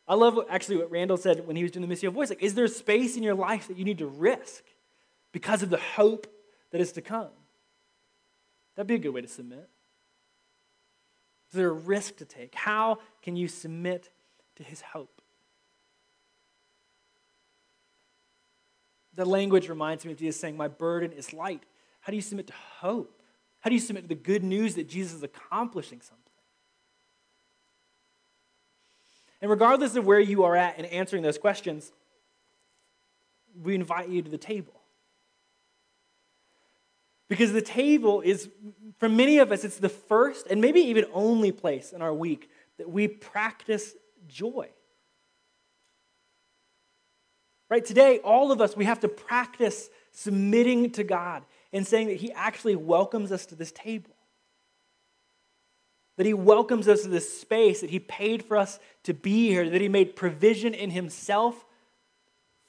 I 0.07 0.13
love 0.13 0.39
actually 0.49 0.77
what 0.77 0.91
Randall 0.91 1.17
said 1.17 1.47
when 1.47 1.55
he 1.55 1.63
was 1.63 1.71
doing 1.71 1.87
the 1.87 1.93
Missio 1.93 2.11
Voice. 2.13 2.29
Like, 2.29 2.43
is 2.43 2.53
there 2.53 2.67
space 2.67 3.17
in 3.17 3.23
your 3.23 3.33
life 3.33 3.67
that 3.69 3.77
you 3.77 3.85
need 3.85 3.97
to 3.97 4.05
risk 4.05 4.63
because 5.31 5.63
of 5.63 5.71
the 5.71 5.79
hope 5.79 6.27
that 6.71 6.79
is 6.79 6.91
to 6.91 7.01
come? 7.01 7.29
That'd 8.75 8.87
be 8.87 8.95
a 8.95 8.99
good 8.99 9.13
way 9.13 9.21
to 9.21 9.27
submit. 9.27 9.69
Is 11.49 11.57
there 11.57 11.69
a 11.69 11.73
risk 11.73 12.17
to 12.17 12.25
take? 12.25 12.55
How 12.55 12.99
can 13.21 13.35
you 13.35 13.47
submit 13.47 14.09
to 14.57 14.63
his 14.63 14.81
hope? 14.81 15.21
The 19.15 19.25
language 19.25 19.69
reminds 19.69 20.05
me 20.05 20.11
of 20.11 20.17
Jesus 20.17 20.39
saying, 20.39 20.57
My 20.57 20.67
burden 20.67 21.13
is 21.13 21.31
light. 21.31 21.63
How 22.01 22.11
do 22.11 22.17
you 22.17 22.21
submit 22.21 22.47
to 22.47 22.53
hope? 22.79 23.21
How 23.61 23.69
do 23.69 23.75
you 23.75 23.81
submit 23.81 24.03
to 24.03 24.09
the 24.09 24.15
good 24.15 24.43
news 24.43 24.75
that 24.75 24.89
Jesus 24.89 25.13
is 25.13 25.23
accomplishing 25.23 26.01
something? 26.01 26.21
And 29.41 29.49
regardless 29.49 29.95
of 29.95 30.05
where 30.05 30.19
you 30.19 30.43
are 30.43 30.55
at 30.55 30.77
in 30.77 30.85
answering 30.85 31.23
those 31.23 31.37
questions, 31.37 31.91
we 33.61 33.75
invite 33.75 34.09
you 34.09 34.21
to 34.21 34.29
the 34.29 34.37
table. 34.37 34.73
Because 37.27 37.53
the 37.53 37.61
table 37.61 38.21
is, 38.21 38.49
for 38.99 39.09
many 39.09 39.39
of 39.39 39.51
us, 39.51 39.63
it's 39.63 39.77
the 39.77 39.89
first 39.89 40.47
and 40.47 40.61
maybe 40.61 40.79
even 40.81 41.05
only 41.13 41.51
place 41.51 41.91
in 41.91 42.01
our 42.01 42.13
week 42.13 42.49
that 42.77 42.89
we 42.89 43.07
practice 43.07 43.93
joy. 44.27 44.69
Right? 47.69 47.83
Today, 47.83 48.19
all 48.19 48.51
of 48.51 48.61
us, 48.61 48.77
we 48.77 48.85
have 48.85 48.99
to 48.99 49.07
practice 49.07 49.89
submitting 50.11 50.91
to 50.91 51.03
God 51.03 51.43
and 51.73 51.85
saying 51.85 52.07
that 52.07 52.17
He 52.17 52.31
actually 52.31 52.75
welcomes 52.75 53.31
us 53.31 53.45
to 53.47 53.55
this 53.55 53.71
table. 53.71 54.11
That 56.17 56.27
He 56.27 56.33
welcomes 56.33 56.87
us 56.87 57.01
to 57.01 57.09
this 57.09 57.39
space, 57.39 57.81
that 57.81 57.89
He 57.89 57.99
paid 57.99 58.45
for 58.45 58.55
us 58.55 58.79
to 59.03 59.13
be 59.13 59.47
here, 59.47 59.67
that 59.67 59.81
He 59.81 59.89
made 59.89 60.15
provision 60.15 60.75
in 60.75 60.91
Himself 60.91 61.65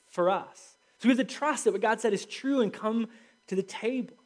for 0.09 0.30
us. 0.30 0.78
So 0.99 1.09
we 1.09 1.14
have 1.14 1.18
to 1.18 1.35
trust 1.35 1.64
that 1.64 1.72
what 1.72 1.83
God 1.83 2.01
said 2.01 2.14
is 2.14 2.24
true 2.24 2.62
and 2.62 2.72
come 2.72 3.09
to 3.49 3.55
the 3.55 3.62
table. 3.62 4.16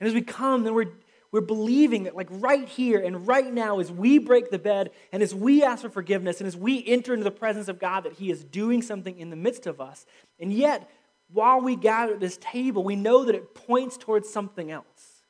And 0.00 0.08
as 0.08 0.14
we 0.14 0.22
come, 0.22 0.64
then 0.64 0.74
we're, 0.74 0.92
we're 1.30 1.42
believing 1.42 2.04
that, 2.04 2.16
like 2.16 2.28
right 2.30 2.66
here 2.66 3.00
and 3.00 3.26
right 3.26 3.52
now, 3.52 3.78
as 3.78 3.92
we 3.92 4.18
break 4.18 4.50
the 4.50 4.58
bed 4.58 4.90
and 5.12 5.22
as 5.22 5.34
we 5.34 5.62
ask 5.62 5.82
for 5.82 5.90
forgiveness 5.90 6.40
and 6.40 6.48
as 6.48 6.56
we 6.56 6.84
enter 6.86 7.12
into 7.12 7.24
the 7.24 7.30
presence 7.30 7.68
of 7.68 7.78
God, 7.78 8.04
that 8.04 8.14
He 8.14 8.30
is 8.30 8.42
doing 8.42 8.82
something 8.82 9.18
in 9.18 9.30
the 9.30 9.36
midst 9.36 9.66
of 9.66 9.80
us. 9.80 10.06
And 10.40 10.52
yet, 10.52 10.90
while 11.32 11.60
we 11.60 11.76
gather 11.76 12.14
at 12.14 12.20
this 12.20 12.38
table, 12.38 12.82
we 12.82 12.96
know 12.96 13.24
that 13.24 13.34
it 13.34 13.54
points 13.54 13.96
towards 13.96 14.28
something 14.28 14.70
else 14.70 15.22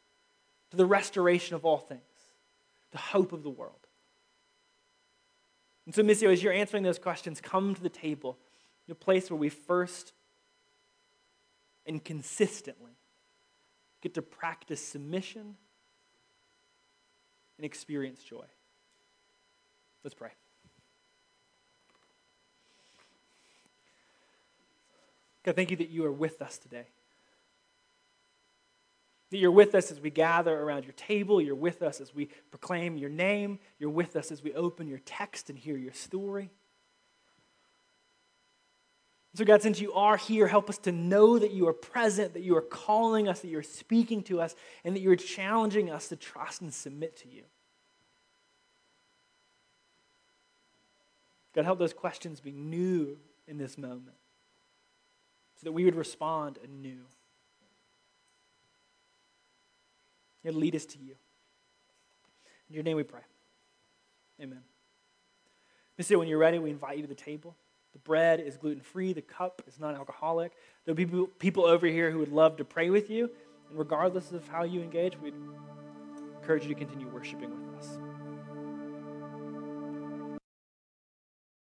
to 0.71 0.77
the 0.77 0.87
restoration 0.87 1.57
of 1.57 1.65
all 1.65 1.79
things, 1.79 2.01
the 2.93 2.99
hope 2.99 3.33
of 3.33 3.43
the 3.43 3.51
world. 3.51 3.75
And 5.85 5.95
so, 5.95 6.03
Missio, 6.03 6.33
as 6.33 6.43
you're 6.43 6.53
answering 6.53 6.85
those 6.85 7.01
questions, 7.01 7.41
come 7.41 7.75
to 7.75 7.83
the 7.83 7.89
table, 7.89 8.39
the 8.87 8.95
place 8.95 9.29
where 9.29 9.39
we 9.39 9.49
first 9.49 10.13
and 11.85 12.03
consistently 12.05 13.00
get 14.01 14.15
to 14.15 14.23
practice 14.23 14.85
submission 14.85 15.57
and 17.59 17.65
experience 17.65 18.23
joy. 18.23 18.45
Let's 20.03 20.15
pray. 20.15 20.31
God, 25.43 25.57
thank 25.57 25.71
you 25.71 25.77
that 25.79 25.91
you 25.91 26.05
are 26.05 26.13
with 26.13 26.43
us 26.43 26.59
today. 26.59 26.87
That 29.31 29.39
you're 29.39 29.51
with 29.51 29.75
us 29.75 29.91
as 29.91 30.01
we 30.01 30.11
gather 30.11 30.59
around 30.59 30.85
your 30.85 30.93
table. 30.95 31.41
You're 31.41 31.55
with 31.55 31.83
us 31.83 32.01
as 32.01 32.15
we 32.15 32.29
proclaim 32.51 32.97
your 32.97 33.11
name. 33.11 33.59
You're 33.79 33.91
with 33.91 34.17
us 34.17 34.33
as 34.33 34.43
we 34.43 34.53
open 34.55 34.89
your 34.89 35.01
text 35.05 35.51
and 35.51 35.59
hear 35.59 35.77
your 35.77 35.93
story. 35.93 36.51
So, 39.35 39.45
God, 39.45 39.63
since 39.63 39.81
you 39.81 39.93
are 39.93 40.17
here, 40.17 40.49
help 40.49 40.69
us 40.69 40.79
to 40.79 40.93
know 40.93 41.39
that 41.39 41.53
you 41.53 41.69
are 41.69 41.73
present, 41.73 42.35
that 42.35 42.43
you 42.43 42.57
are 42.57 42.63
calling 42.63 43.29
us, 43.29 43.41
that 43.41 43.49
you're 43.49 43.63
speaking 43.63 44.25
to 44.25 44.41
us, 44.41 44.57
and 44.85 44.97
that 44.97 45.01
you're 45.01 45.15
challenging 45.15 45.89
us 45.89 46.09
to 46.09 46.17
trust 46.17 46.63
and 46.63 46.75
submit 46.75 47.17
to 47.19 47.29
you. 47.29 47.45
God, 51.55 51.65
help 51.65 51.79
those 51.79 51.93
questions 51.93 52.41
be 52.41 52.53
new 52.53 53.19
in 53.47 53.57
this 53.57 53.79
moment 53.79 54.17
so 55.57 55.65
that 55.65 55.73
we 55.73 55.85
would 55.85 55.97
respond 55.97 56.59
anew. 56.65 57.01
God, 60.45 60.55
lead 60.55 60.75
us 60.75 60.87
to 60.87 60.99
you. 60.99 61.15
In 62.69 62.75
your 62.75 62.83
name 62.83 62.97
we 62.97 63.03
pray. 63.03 63.21
Amen. 64.41 64.63
Missio, 66.01 66.19
when 66.19 66.29
you're 66.29 66.39
ready, 66.39 66.59
we 66.59 66.71
invite 66.71 66.97
you 66.97 67.03
to 67.03 67.09
the 67.09 67.15
table. 67.15 67.55
The 67.93 67.99
bread 67.99 68.41
is 68.41 68.57
gluten 68.57 68.81
free, 68.81 69.13
the 69.13 69.23
cup 69.23 69.63
is 69.67 69.79
non 69.79 69.95
alcoholic. 69.95 70.53
There'll 70.85 70.97
be 70.97 71.07
people, 71.39 71.65
over 71.65 71.87
here 71.87 72.11
who 72.11 72.19
would 72.19 72.33
love 72.33 72.57
to 72.59 72.65
pray 72.65 72.91
with 72.91 73.11
you. 73.11 73.31
And 73.69 73.79
regardless 73.79 74.33
of 74.33 74.47
how 74.49 74.65
you 74.65 74.81
engage, 74.81 75.19
we'd 75.19 75.35
encourage 76.37 76.63
you 76.63 76.69
to 76.71 76.75
continue 76.75 77.09
worshiping 77.09 77.51
with 77.51 77.93
them. 77.93 78.10